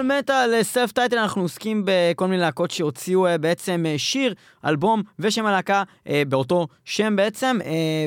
מטאל 0.08 0.62
סלף 0.62 0.92
טייטל 0.92 1.18
אנחנו 1.18 1.42
עוסקים 1.42 1.82
בכל 1.84 2.26
מיני 2.26 2.42
להקות 2.42 2.70
שהוציאו 2.70 3.26
אה, 3.26 3.38
בעצם 3.38 3.84
אה, 3.86 3.94
שיר, 3.98 4.34
אלבום 4.64 5.02
ושם 5.18 5.46
הלהקה 5.46 5.82
אה, 6.08 6.22
באותו 6.28 6.66
שם 6.84 7.16
בעצם, 7.16 7.58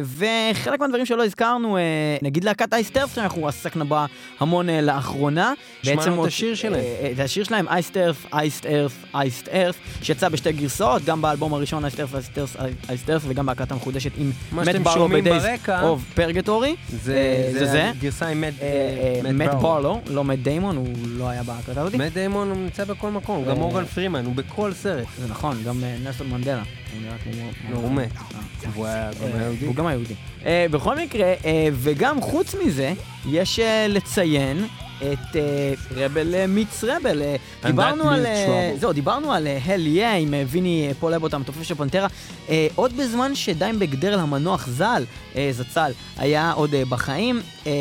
וחלק 0.04 0.80
מהדברים 0.80 1.06
שלא 1.06 1.26
הזכרנו, 1.26 1.78
נגיד 2.22 2.44
להקת 2.44 2.74
אייסטרף 2.74 3.16
שאנחנו 3.16 3.48
עסקנו 3.48 3.86
בה 3.86 4.06
המון 4.40 4.70
לאחרונה. 4.70 5.54
שמענו 5.84 6.24
את 6.24 6.28
השיר 6.28 6.56
שלהם. 6.56 6.84
את 7.14 7.20
השיר 7.20 7.44
שלהם, 7.44 7.68
אייסטרף, 7.68 8.26
אייסטרף, 8.34 9.06
אייסטרף, 9.16 9.78
שיצא 10.02 10.30
בשתי 10.30 10.52
גרסאות, 10.52 11.06
גם 11.06 11.22
באלבום 11.22 11.54
הראשון 11.54 11.84
אייסטרף, 11.84 12.16
אייסטרף, 12.16 12.56
אייסטרף, 12.90 13.22
וגם 13.28 13.46
בהקלטה 13.46 13.74
המחודשת 13.74 14.12
עם 14.18 14.32
מת 14.52 14.76
ברלו 14.76 15.08
ברקע, 15.24 15.82
of 15.82 16.16
פרגטורי. 16.16 16.76
זה 16.90 17.66
זה. 17.66 17.90
הגרסה 17.90 18.28
עם 18.28 18.42
מת 18.42 18.54
מת 19.34 19.54
ברלו, 19.62 20.02
לא 20.08 20.24
מת 20.24 20.44
דיימון, 20.44 20.76
הוא 20.76 20.88
לא 21.08 21.30
היה 21.30 21.44
בהקלטה 21.44 21.82
הזאת. 21.82 21.91
מת 21.98 22.14
דיימון 22.14 22.50
הוא 22.50 22.58
נמצא 22.58 22.84
בכל 22.86 23.12
מקום, 23.12 23.44
גם 23.44 23.50
אה, 23.50 23.56
מורגן 23.56 23.86
פרימן, 23.86 24.26
הוא 24.26 24.36
בכל 24.36 24.74
סרט. 24.74 25.08
זה 25.18 25.28
נכון, 25.28 25.64
גם 25.64 25.84
אה, 25.84 25.96
נלסון 26.04 26.30
מנדלה. 26.30 26.64
הוא 27.74 27.92
מת. 27.92 28.12
אה. 28.36 29.10
היה 29.22 29.44
יהודי. 29.44 29.66
הוא 29.66 29.76
גם 29.76 29.86
היהודי. 29.88 30.14
אה, 30.46 30.66
בכל 30.72 30.96
מקרה, 30.98 31.34
וגם 31.74 32.22
חוץ 32.22 32.56
מזה, 32.66 32.94
יש 33.30 33.60
לציין 33.90 34.66
את 35.02 35.36
אה, 35.36 35.74
Rebel 35.96 36.36
אה, 36.36 36.48
Meets 36.48 36.84
Rebel. 36.84 37.22
אה, 37.22 37.36
דיברנו 37.66 38.10
על... 38.10 38.26
זהו, 38.80 38.94
דיברנו 38.94 39.34
על 39.34 39.48
Hell 39.66 39.88
Yeah 39.88 40.08
עם 40.08 40.34
ויני 40.48 40.90
פול 41.00 41.14
אבוט 41.14 41.34
המתופף 41.34 41.64
של 41.64 41.76
פנטרה. 41.76 42.08
עוד 42.76 42.98
בזמן 42.98 43.36
שדיימבג 43.36 43.90
דארל 43.90 44.20
המנוח 44.20 44.68
ז"ל, 44.68 45.04
זצ"ל, 45.52 45.92
היה 46.18 46.52
עוד 46.52 46.72
בחיים, 46.90 47.42
אה, 47.68 47.72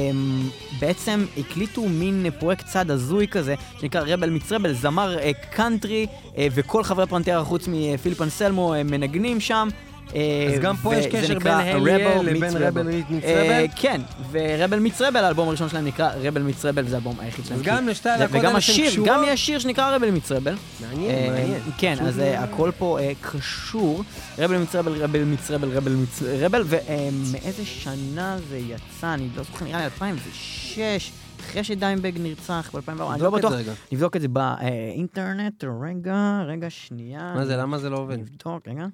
בעצם 0.81 1.27
הקליטו 1.39 1.89
מין 1.89 2.27
פרויקט 2.39 2.67
צד 2.67 2.91
הזוי 2.91 3.29
כזה, 3.29 3.55
שנקרא 3.81 4.03
Rebel 4.07 4.31
Meets 4.31 4.53
Rebel, 4.53 4.73
זמר 4.73 5.17
קאנטרי, 5.51 6.07
וכל 6.39 6.85
חברי 6.85 7.07
פנטרה 7.07 7.45
חוץ 7.45 7.69
מפיליפ 7.69 8.23
אנסלמו 8.23 8.75
מנגנים 8.85 9.41
שם. 9.41 9.69
אה, 10.15 10.51
אז 10.55 10.61
גם 10.61 10.77
פה 10.77 10.95
יש 10.97 11.07
קשר 11.07 11.39
בין 11.39 11.53
Hell 11.53 11.88
Yeah 11.88 12.23
לבין 12.23 12.57
Rebel. 12.57 12.83
Meets 12.83 13.25
אה, 13.25 13.43
Rebel? 13.43 13.67
כן, 13.77 14.01
ו 14.31 14.39
Rebel 14.39 14.79
Meets 14.79 15.01
Rebel, 15.01 15.25
האלבום 15.25 15.49
הראשון 15.49 15.69
שלהם 15.69 15.85
נקרא 15.85 16.11
Rebel 16.23 16.43
Meets 16.43 16.65
Rebel, 16.65 16.89
זה 16.89 16.95
האלבום 16.95 17.17
היחיד 17.21 17.45
שלהם. 17.45 17.61
אז 17.61 17.67
גם 17.67 17.89
לשתי 17.89 18.09
הלהקות 18.09 18.31
וגם 18.31 18.45
האלה 18.45 18.55
גם 18.55 18.61
קשורות? 18.61 19.09
יש 19.27 19.47
שיר 19.47 19.59
שנקרא 19.59 19.97
Rebel 19.97 20.11
Meets 20.11 20.33
Rebel. 20.33 20.55
מעניין, 20.81 21.11
אה, 21.11 21.31
מעניין. 21.31 21.61
כן, 21.79 21.97
אז 22.01 22.21
אה. 22.21 22.43
הכל 22.45 22.71
פה 22.79 22.99
אה, 23.01 23.13
קשור. 23.21 24.03
Rebel 24.39 24.57
Meets 24.57 24.75
Rebel, 24.75 25.03
Rebel 25.03 25.25
Meets 25.25 25.51
Rebel, 25.51 25.69
Rebel 25.69 25.93
Meets 25.93 26.23
Rebel, 26.41 26.65
ומאיזה 26.67 27.65
שנה 27.65 28.37
זה 28.49 28.59
יצא? 28.59 29.15
אני 29.15 29.29
לא 29.37 29.43
זוכר, 29.43 29.65
נראה 29.65 29.79
לי 29.79 29.85
2006. 29.85 31.13
אחרי 31.41 31.65
שדיימבג 31.65 32.13
נרצח 32.19 32.71
ב-2004, 32.75 33.03
אני 33.15 33.23
לא 33.23 33.31
בטוח. 33.31 33.53
נבדוק 33.93 34.17
את 34.17 34.21
זה 34.21 34.29
באינטרנט, 34.29 35.65
רגע, 35.83 36.43
רגע, 36.47 36.71
שנייה. 36.71 37.33
מה 37.35 37.47
זה, 37.47 37.57
למה 37.57 37.79
זה 37.79 37.91
לא 37.91 37.99
עובד? 37.99 38.19
נבדוק, 38.19 38.69
רגע. 38.69 38.87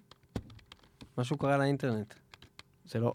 משהו 1.18 1.38
קרה 1.38 1.56
לאינטרנט. 1.58 2.14
זה 2.84 2.98
לא, 2.98 3.12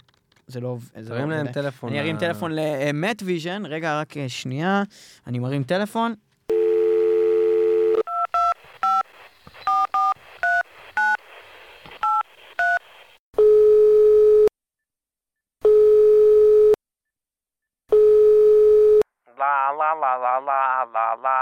זה 0.48 0.60
לא. 0.62 0.78
זה 1.00 1.10
לא 1.14 1.16
תרים 1.16 1.30
להם. 1.30 1.52
טלפון. 1.52 1.90
אני 1.90 2.00
ארים 2.00 2.16
ל- 2.16 2.20
טלפון 2.20 2.52
לנטוויז'ן, 2.56 3.64
רגע, 3.66 4.00
רק 4.00 4.18
אה, 4.18 4.30
שנייה, 4.30 4.84
אני 5.28 5.40
מרים 5.40 5.64
טלפון. 5.64 6.14
לה 19.38 19.72
לה 19.80 19.94
לה 20.02 20.18
לה 20.18 20.40
לה 20.40 20.84
לה 20.94 21.16
לה 21.24 21.38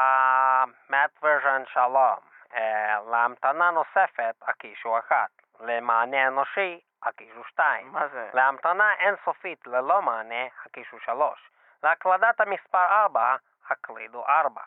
מאט 0.89 1.11
ורז'ן 1.23 1.63
שלום. 1.73 2.19
אה, 2.59 2.99
להמתנה 3.11 3.71
נוספת 3.71 4.35
הקישו 4.41 4.99
אחת. 4.99 5.29
למענה 5.59 6.27
אנושי 6.27 6.79
הקישו 7.03 7.43
שתיים. 7.43 7.87
מה 7.91 8.07
זה? 8.07 8.29
להמתנה 8.33 8.93
אינסופית 8.99 9.67
ללא 9.67 10.01
מענה 10.01 10.45
הקישו 10.65 10.99
שלוש. 10.99 11.51
להקלדת 11.83 12.41
המספר 12.41 12.85
ארבע 12.85 13.35
הקלידו 13.69 14.25
ארבע. 14.27 14.61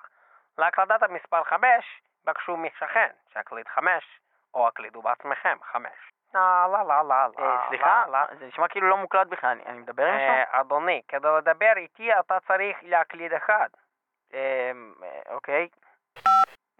להקלדת 0.59 1.03
המספר 1.03 1.45
חמש 1.45 2.03
בקשו 2.24 2.57
משכן 2.57 3.09
שיקליד 3.32 3.68
חמש 3.68 4.20
או 4.55 4.68
הקלידו 4.68 5.03
בעצמכם 5.03 5.59
חמש. 5.72 6.12
לה 6.34 6.66
לה 6.72 6.82
לה 6.84 7.03
לה 7.03 7.28
לה 7.38 7.45
אה, 7.45 7.66
סליחה, 7.68 8.05
לה, 8.07 8.24
לה. 8.30 8.36
זה 8.38 8.47
נשמע 8.47 8.68
כאילו 8.68 8.88
לא 8.88 8.97
מוקלט 8.97 9.26
בכלל, 9.26 9.59
אני- 9.66 9.78
מדבר 9.78 10.07
עם 10.07 10.14
אה, 10.14 10.38
מישהו? 10.38 10.61
אדוני, 10.61 11.03
כדי 11.09 11.28
לדבר 11.38 11.72
איתי 11.76 12.18
אתה 12.18 12.40
צריך 12.40 12.76
להקליד 12.82 13.32
אחד. 13.32 13.68
אה, 14.34 14.70
אוקיי. 15.30 15.68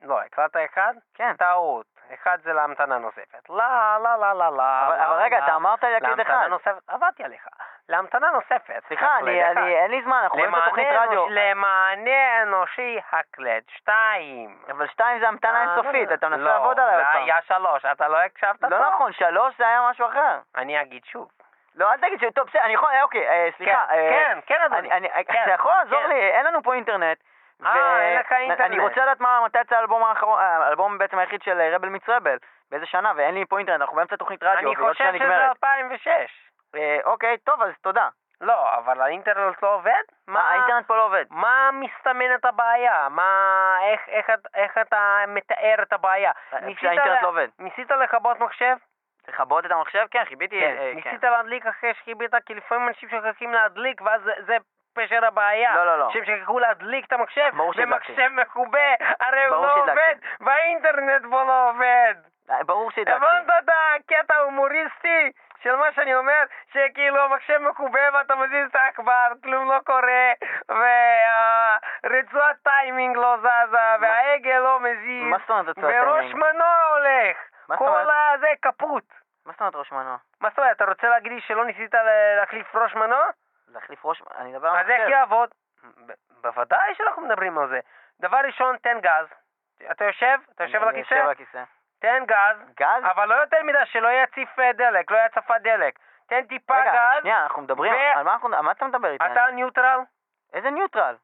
לא, 0.03 0.21
הקלטת 0.21 0.57
אחד? 0.75 0.95
כן. 1.15 1.35
טעות. 1.37 1.87
אחד 2.15 2.39
זה 2.43 2.53
להמתנה 2.53 2.99
נוספת. 2.99 3.49
לא, 3.49 3.65
לא, 4.03 4.17
לא, 4.21 4.33
לא, 4.33 4.57
לא. 4.57 4.63
אבל 4.87 5.17
לא, 5.17 5.23
רגע, 5.25 5.39
לא. 5.39 5.45
אתה 5.45 5.55
אמרת 5.55 5.83
להקליד 5.85 6.03
להמתנה 6.03 6.41
אחד. 6.41 6.47
נוספת, 6.49 6.89
עבדתי 6.89 7.25
עליך. 7.25 7.47
להמתנה 7.89 8.31
נוספת. 8.31 8.83
סליחה, 8.89 9.19
אין 9.59 9.91
לי 9.91 10.03
זמן, 10.03 10.21
אנחנו 10.23 10.39
באמצע 10.39 10.49
למענה 10.57 10.67
תוכנית 10.69 10.87
אנוש- 10.89 11.07
רדיו. 11.09 11.27
למענה 11.31 12.43
אנושי 12.43 13.01
הקלד 13.13 13.63
שתיים. 13.69 14.59
אבל 14.71 14.87
שתיים 14.89 15.21
זה 15.21 15.29
המתנה 15.29 15.55
אה, 15.55 15.63
אינסופית, 15.63 16.09
לא, 16.09 16.15
אתה 16.15 16.29
מנסה 16.29 16.43
לא, 16.43 16.51
לעבוד 16.51 16.81
עליי 16.81 16.95
עוד 16.95 17.05
זה 17.05 17.13
פעם. 17.13 17.23
היה 17.25 17.37
שלוש, 17.43 17.85
אתה 17.85 18.09
לא 18.09 18.19
הקשבת 18.19 18.63
לא? 18.63 18.91
נכון, 18.91 19.13
שלוש 19.13 19.55
זה 19.59 19.69
היה 19.69 19.89
משהו 19.91 20.07
אחר. 20.07 20.39
אני 20.57 20.81
אגיד 20.83 21.05
שוב. 21.05 21.29
לא, 21.75 21.93
אל 21.93 21.97
תגיד 21.99 22.21
ש... 22.21 22.25
טוב, 22.35 22.47
בסדר, 22.49 22.63
אני 22.65 22.73
יכול... 22.75 22.91
אה, 22.93 23.03
אוקיי, 23.03 23.29
אה, 23.29 23.49
סליחה. 23.57 23.85
כן, 23.89 24.39
כן, 24.47 24.55
כן, 24.55 24.63
אדוני. 24.65 24.89
כן, 25.29 25.43
אתה 25.43 25.53
יכול 25.53 25.73
לעזור 25.73 26.03
כן. 26.03 26.09
לי? 26.09 26.31
אין 26.31 26.47
לנו 26.47 26.63
פה 26.63 26.75
אינטרנט. 26.75 27.19
אה, 27.67 28.01
אין 28.03 28.19
לך 28.21 28.33
אינטרנט. 28.33 28.61
אני 28.61 28.79
רוצה 28.79 29.01
לדעת 29.03 29.21
מה- 29.21 29.41
מתי 29.45 29.61
יצא 29.61 29.77
האלבום 29.77 30.05
האחרון, 30.05 30.41
אה, 30.41 30.57
האלבום 30.67 30.99
בעצם 30.99 31.19
היחיד 31.19 31.43
של 31.43 31.61
אה, 31.61 31.75
רבל 31.77 31.89
מיץ 31.89 32.09
רבל. 32.09 32.37
באיזה 32.71 32.87
שנה, 32.87 33.13
ואין 33.17 33.35
לי 33.35 33.45
פה 33.47 33.59
אינטרנט, 33.59 33.81
אנחנו 33.81 33.97
באמצע 33.97 34.17
תוכנית 34.17 34.43
רדיו, 34.43 34.59
אני 34.59 34.67
עוד 34.67 34.77
חושב 34.93 35.05
שזה 35.05 35.13
נגמרת. 35.13 35.49
2006. 35.51 36.09
אה, 36.75 36.99
אוקיי, 37.05 37.39
טוב, 37.39 37.63
אז 37.63 37.73
תודה. 37.83 38.09
לא, 38.41 38.77
אבל 38.79 39.01
האינטרנט 39.01 39.63
לא 39.63 39.75
עובד? 39.75 40.03
מה, 40.27 40.51
האינטרנט 40.51 40.87
פה 40.87 40.97
לא 40.97 41.05
עובד. 41.05 41.25
מה 41.31 41.71
מסתמנת 41.73 42.45
הבעיה? 42.45 43.09
מה... 43.11 43.77
איך, 43.83 44.01
איך, 44.09 44.31
את- 44.31 44.47
איך 44.55 44.79
אתה 44.79 45.25
מתאר 45.29 45.75
את 45.83 45.93
הבעיה? 45.93 46.33
אה, 46.53 46.59
ל- 46.61 47.23
לא 47.23 47.29
עובד. 47.29 47.49
ניסית 47.59 47.91
לכבות 47.91 48.41
מחשב? 48.41 48.77
לכבות 49.29 49.67
את 49.67 49.71
המחשב? 49.71 50.07
כן, 50.11 50.25
חיביתי... 50.29 50.61
כן. 50.61 50.77
אה, 50.79 50.93
ניסית 50.95 51.25
להדליק 51.25 51.67
אחרי 51.67 51.95
שחיבית? 51.95 52.31
כי 52.47 52.55
לפעמים 52.55 52.89
אנשים 52.89 53.09
שוכחים 53.09 53.53
להדליק, 53.53 54.01
ואז 54.01 54.23
זה, 54.23 54.33
זה 54.47 54.57
פשר 54.95 55.25
הבעיה. 55.25 55.75
לא, 55.75 55.87
לא, 55.87 55.99
לא. 55.99 56.11
שהם 56.13 56.25
שכחו 56.25 56.59
להדליק 56.59 57.07
את 57.07 57.13
המחשב, 57.13 57.51
ברור 57.57 57.73
שהדלקתי. 57.73 58.13
ומחשב 58.13 58.29
מכובה, 58.33 58.95
הרי 59.21 59.45
הוא 59.45 59.57
לא. 59.57 59.75
עובד, 59.75 60.15
והאינטרנט 60.41 61.23
בו 61.23 61.45
לא 61.45 61.71
עובד. 61.71 62.15
אה, 62.51 62.65
ברור 62.65 62.91
שהדלקתי. 62.91 63.27
הבנת 63.27 63.49
את 63.49 63.69
הקטע 63.69 64.35
ההומוריסטי 64.35 65.33
של 65.63 65.77
מה 65.77 65.93
שאני 65.93 66.15
אומר? 66.15 66.43
שכאילו 66.73 67.21
המחשב 67.21 67.59
מקובה 67.59 68.01
ואתה 68.13 68.35
מזיז 68.35 68.67
את 68.71 68.75
העכבר, 68.75 69.29
כלום 69.43 69.71
לא 69.71 69.79
קורה, 69.85 70.33
והרצועת 70.69 72.57
טיימינג 72.63 73.17
לא 73.17 73.37
זזה, 73.39 73.79
וההגה 74.01 74.59
לא 74.59 74.81
מזיז, 74.81 75.25
מה 75.31 75.39
זאת 75.39 75.51
אומרת 75.51 75.69
רצועת 75.69 75.95
וראש 76.03 76.21
טיימינג? 76.21 76.37
מנוע 76.37 76.75
הולך, 76.91 77.37
כל? 77.79 78.11
הזה 78.35 78.49
כפות. 78.63 79.05
מה 79.47 79.53
זאת 79.53 79.61
אומרת 79.61 79.75
ראש 79.75 79.93
מנוע? 79.93 80.17
מה 80.41 80.49
זאת 80.49 80.59
אומרת, 80.59 80.77
אתה 80.77 80.85
רוצה 80.85 81.09
להגיד 81.09 81.33
לי 81.33 81.41
שלא 81.41 81.65
ניסית 81.65 81.95
להחליף 82.37 82.77
ראש 82.77 82.95
מנוע? 82.95 83.25
להחליף 83.73 84.07
ראש... 84.07 84.23
אני 84.37 84.53
מדבר 84.53 84.69
על 84.69 84.77
אז 84.77 84.91
איך. 84.91 85.11
יעבוד? 85.11 85.51
בוודאי 86.43 86.95
שאנחנו 86.95 87.23
מדברים 87.23 87.59
על 87.59 87.69
זה. 87.69 87.81
דבר 88.21 88.39
ראשון, 88.45 88.77
תן 88.77 89.01
גז. 89.01 89.27
אתה 89.91 90.05
יושב? 90.05 90.39
אתה 90.55 90.65
יושב 90.65 90.83
על 90.83 90.89
אני 90.89 91.01
הכיסא? 91.01 91.15
יושב 91.15 91.25
על 91.25 91.31
הכיסא. 91.31 91.63
תן 91.99 92.25
גז. 92.27 92.57
גז? 92.77 93.05
אבל 93.05 93.29
לא 93.29 93.35
יותר 93.35 93.63
מדי, 93.63 93.79
שלא 93.85 94.09
יציף 94.09 94.59
אה, 94.59 94.73
דלק, 94.73 95.11
לא 95.11 95.19
יצפה 95.27 95.59
דלק. 95.59 95.99
תן 96.27 96.47
טיפה 96.47 96.81
רגע, 96.81 96.93
גז, 96.93 97.23
שנייה, 97.23 97.43
אנחנו 97.43 97.63
מדברים... 97.63 97.93
ו- 97.93 98.19
על 98.19 98.23
מה 98.25 98.33
אנחנו... 98.33 98.57
על 98.57 98.61
מה 98.61 98.71
אתה 98.73 98.87
מדבר 98.87 99.11
איתי? 99.11 99.25
אתה 99.33 99.51
ניוטרל? 99.53 100.01
איזה 100.53 100.71
ניוטרל? 100.71 101.17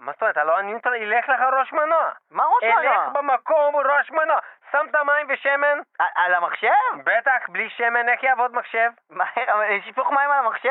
מה 0.00 0.12
זאת 0.12 0.20
אומרת, 0.22 0.32
אתה 0.36 0.44
לא 0.44 0.58
הניוטרל, 0.58 0.94
ילך 0.94 1.28
לך 1.28 1.40
ראש 1.52 1.72
מנוע. 1.72 2.10
מה 2.30 2.44
ראש 2.44 2.62
מנוע? 2.64 3.08
במקום 3.12 3.76
ראש 3.76 4.10
מנוע. 4.10 4.38
שמת 4.72 4.94
מים 4.96 5.26
ושמן? 5.28 5.78
על- 6.14 6.34
המחשב? 6.34 6.68
בטח, 7.04 7.48
בלי 7.48 7.70
שמן, 7.70 8.08
איך 8.08 8.22
יעבוד 8.22 8.54
מחשב? 8.54 8.90
מה, 9.10 9.24
לשפוך 9.70 10.10
מים 10.12 10.30
על 10.30 10.38
המחשב? 10.38 10.70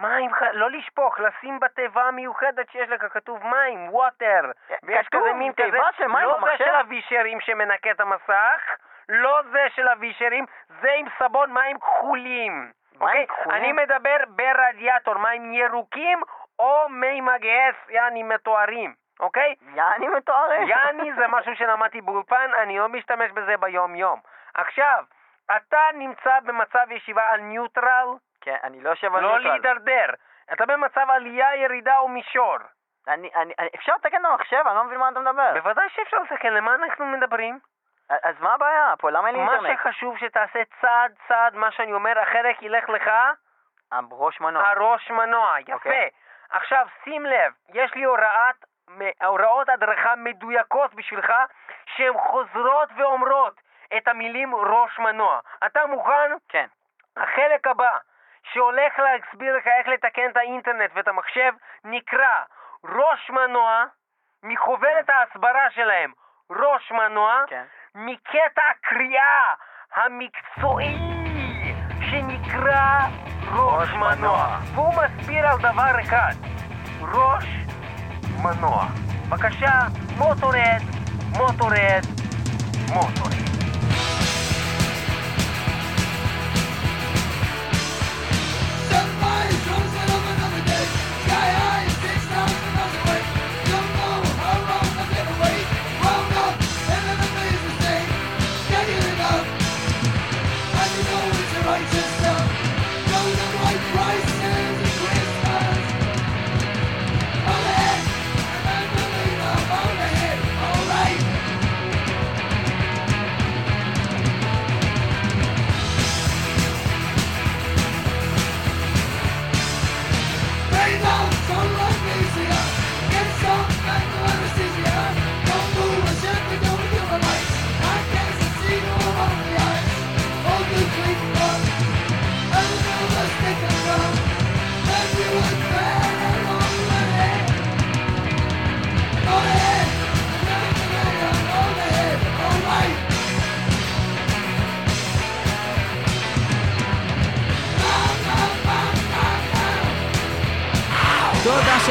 מים, 0.00 0.30
לא 0.52 0.70
לשפוך, 0.70 1.20
לשים 1.20 1.60
בתיבה 1.60 2.02
המיוחדת 2.02 2.70
שיש 2.70 2.88
לך, 2.88 3.02
כתוב 3.12 3.46
מים, 3.46 3.88
ווטר. 3.94 4.40
ויש 4.82 5.06
כתוב 5.06 5.20
כזה 5.22 5.32
מין 5.32 5.52
כזה, 5.52 5.70
תיבה 5.70 5.88
של 5.96 6.06
מים 6.06 6.24
לא 6.28 6.32
זה 6.34 6.38
במחשב? 6.40 6.64
של 6.64 6.74
הווישרים 6.74 7.40
שמנקה 7.40 7.90
את 7.90 8.00
המסך, 8.00 8.60
לא 9.08 9.40
זה 9.52 9.66
של 9.74 9.88
הווישרים, 9.88 10.44
זה 10.80 10.92
עם 10.92 11.06
סבון 11.18 11.52
מים 11.52 11.78
כחולים. 11.78 12.72
אוקיי? 13.00 13.26
כחולים? 13.26 13.50
אני 13.64 13.72
מדבר 13.72 14.16
ברדיאטור, 14.28 15.18
מים 15.18 15.54
ירוקים 15.54 16.22
או 16.58 16.88
מי 16.88 17.20
מגהץ, 17.20 17.74
יעני 17.88 18.22
מתוארים, 18.22 18.94
אוקיי? 19.20 19.54
יעני 19.74 20.08
מתוארים. 20.08 20.68
יעני 20.68 21.12
זה 21.14 21.28
משהו 21.28 21.56
שלמדתי 21.56 22.00
באולפן, 22.00 22.50
אני 22.62 22.78
לא 22.78 22.88
משתמש 22.88 23.30
בזה 23.30 23.56
ביום 23.56 23.94
יום. 23.94 24.20
עכשיו, 24.54 25.04
אתה 25.56 25.80
נמצא 25.94 26.40
במצב 26.40 26.86
ישיבה 26.90 27.30
על 27.30 27.40
ניוטרל, 27.40 28.06
כן, 28.40 28.56
אני 28.64 28.80
לא 28.80 28.90
יושב 28.90 29.14
על 29.14 29.22
לא 29.22 29.28
ניוטרל. 29.30 29.50
להידרדר. 29.50 30.06
אתה 30.52 30.66
במצב 30.66 31.06
עלייה, 31.10 31.56
ירידה 31.56 31.98
או 31.98 32.08
מישור. 32.08 32.56
אני, 33.08 33.30
אני, 33.36 33.54
אני- 33.58 33.68
אפשר 33.76 33.92
לתקן 33.94 34.20
את 34.20 34.30
המחשב? 34.30 34.62
אני 34.66 34.74
לא 34.76 34.84
מבין 34.84 34.98
מה 34.98 35.08
אתה 35.08 35.20
מדבר. 35.20 35.52
בוודאי 35.54 35.88
שאפשר 35.88 36.16
לתקן, 36.18 36.52
למה 36.52 36.74
אנחנו 36.74 37.06
מדברים? 37.06 37.58
אז 38.08 38.34
מה 38.40 38.54
הבעיה 38.54 38.94
פה? 38.98 39.10
למה 39.10 39.28
אין 39.28 39.36
לי 39.36 39.42
מה 39.44 39.52
אינטרנט? 39.54 39.78
שחשוב 39.78 40.18
שתעשה 40.18 40.58
צעד 40.80 41.14
צעד 41.28 41.54
מה 41.54 41.70
שאני 41.70 41.92
אומר, 41.92 42.22
אחרת 42.22 42.62
ילך 42.62 42.88
לך 42.88 43.10
ראש 44.12 44.40
מנוע. 44.40 44.68
הראש 44.68 45.10
מנוע, 45.10 45.54
יפה. 45.60 45.72
אוקיי. 45.74 46.10
עכשיו 46.54 46.86
שים 47.04 47.26
לב, 47.26 47.52
יש 47.74 47.94
לי 47.94 48.04
הוראת, 48.04 48.64
הוראות 49.22 49.68
הדרכה 49.68 50.16
מדויקות 50.16 50.94
בשבילך 50.94 51.32
שהן 51.96 52.18
חוזרות 52.18 52.88
ואומרות 52.96 53.60
את 53.96 54.08
המילים 54.08 54.54
ראש 54.54 54.98
מנוע. 54.98 55.40
אתה 55.66 55.86
מוכן? 55.86 56.30
כן. 56.48 56.66
החלק 57.16 57.66
הבא 57.66 57.96
שהולך 58.52 58.98
להסביר 58.98 59.56
לך 59.56 59.66
איך 59.66 59.88
לתקן 59.88 60.30
את 60.30 60.36
האינטרנט 60.36 60.90
ואת 60.94 61.08
המחשב 61.08 61.52
נקרא 61.84 62.42
ראש 62.84 63.30
מנוע 63.30 63.84
מחוברת 64.42 65.10
ההסברה 65.10 65.70
שלהם 65.70 66.12
ראש 66.50 66.92
מנוע 66.92 67.44
כן. 67.46 67.64
מקטע 67.94 68.62
הקריאה 68.70 69.54
המקצועי 69.94 70.96
שנקרא 72.10 73.00
ראש 73.52 73.88
מנוע 73.94 74.58
והוא 74.74 74.94
מסביר 74.94 75.46
על 75.46 75.58
דבר 75.58 76.00
אחד 76.02 76.32
ראש 77.00 77.44
מנוע 78.42 78.86
בבקשה 79.28 79.78
מוטורד 80.16 80.80
מוטורד 81.32 82.04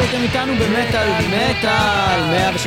שהייתם 0.04 0.24
איתנו 0.24 0.54
במטאל 0.54 1.10
מטאל 1.28 2.22
106.2 2.56 2.60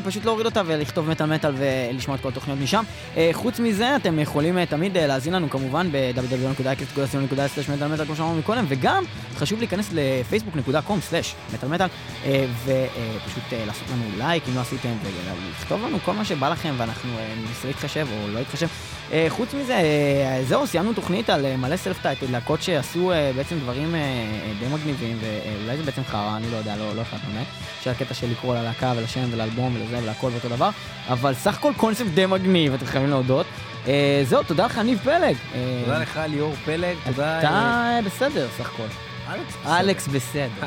ופשוט 0.02 0.24
להוריד 0.24 0.46
אותה 0.46 0.62
ולכתוב 0.66 1.10
מטאל 1.10 1.26
מטאל 1.26 1.54
ולשמוע 1.56 2.16
את 2.16 2.20
כל 2.20 2.28
התוכניות 2.28 2.60
משם. 2.60 2.84
אה, 3.16 3.30
חוץ 3.32 3.60
מזה, 3.60 3.96
אתם 3.96 4.18
יכולים 4.18 4.64
תמיד 4.64 4.98
להאזין 4.98 5.34
לנו 5.34 5.50
כמובן 5.50 5.88
ב-www.icast.co.il/מטאל 5.92 7.88
מטאל 7.88 8.06
כמו 8.06 8.16
שאמרנו 8.16 8.38
מקודם, 8.38 8.64
וגם 8.68 9.04
חשוב 9.36 9.58
להיכנס 9.58 9.90
לפייסבוק.com/מטאל 9.92 11.68
מטאל 11.68 11.88
ופשוט 13.16 13.42
לעשות 13.66 13.88
לנו 13.92 14.04
לייק 14.18 14.42
אם 14.48 14.54
לא 14.54 14.60
עשיתם 14.60 14.92
ולכתוב 15.02 15.84
לנו 15.84 15.98
כל 16.04 16.12
מה 16.12 16.24
שבא 16.24 16.48
לכם 16.48 16.74
ואנחנו 16.78 17.18
אה, 17.18 17.34
ננסה 17.40 17.68
להתחשב 17.68 18.06
או 18.12 18.28
לא 18.28 18.38
להתחשב. 18.38 18.66
אה, 19.12 19.26
חוץ 19.28 19.54
מזה, 19.54 19.74
אה, 19.74 20.40
זהו, 20.44 20.66
סיימנו 20.66 20.92
תוכנית 20.92 21.30
על 21.30 21.46
אה, 21.46 21.56
מלא 21.56 21.76
self-title, 21.76 22.26
להקות 22.30 22.62
שעשו 22.62 23.12
אה, 23.12 23.30
בעצם 23.36 23.58
דברים 23.58 23.94
אה, 23.94 24.00
אה, 24.00 24.52
די 24.60 24.74
מגניבים, 24.74 25.18
ואולי 25.20 25.76
זה 25.76 25.82
בעצם 25.82 26.02
חרא, 26.04 26.36
אני 26.36 26.50
לא 26.50 26.56
יודע, 26.56 26.76
לא, 26.76 26.94
לא 26.94 27.00
החלטנו 27.00 27.30
באמת, 27.32 27.46
שהקטע 27.82 28.14
של 28.14 28.30
לקרוא 28.30 28.54
ללהקה 28.54 28.92
ולשם 28.96 29.28
ולאלבום 29.30 29.76
ולזה 29.76 29.98
ולהכל 30.02 30.30
ואותו 30.32 30.48
דבר, 30.48 30.70
אבל 31.08 31.34
סך 31.34 31.58
הכל 31.58 31.72
קונספט 31.76 32.10
די 32.14 32.26
מגניב, 32.26 32.74
אתם 32.74 32.86
חייבים 32.86 33.10
להודות. 33.10 33.46
אה, 33.88 34.22
זהו, 34.24 34.42
תודה 34.42 34.66
לך, 34.66 34.78
ניב 34.78 34.98
פלג. 35.04 35.36
אה, 35.54 35.80
תודה 35.84 35.98
לך 35.98 36.20
ליאור 36.28 36.54
פלג, 36.64 36.96
תודה... 37.04 37.38
אתה 37.38 37.48
אה, 37.48 38.00
בסדר, 38.04 38.48
סך 38.58 38.70
הכל. 38.74 38.86
אלכס 39.32 39.54
אלכס 39.66 40.08
בסדר. 40.08 40.66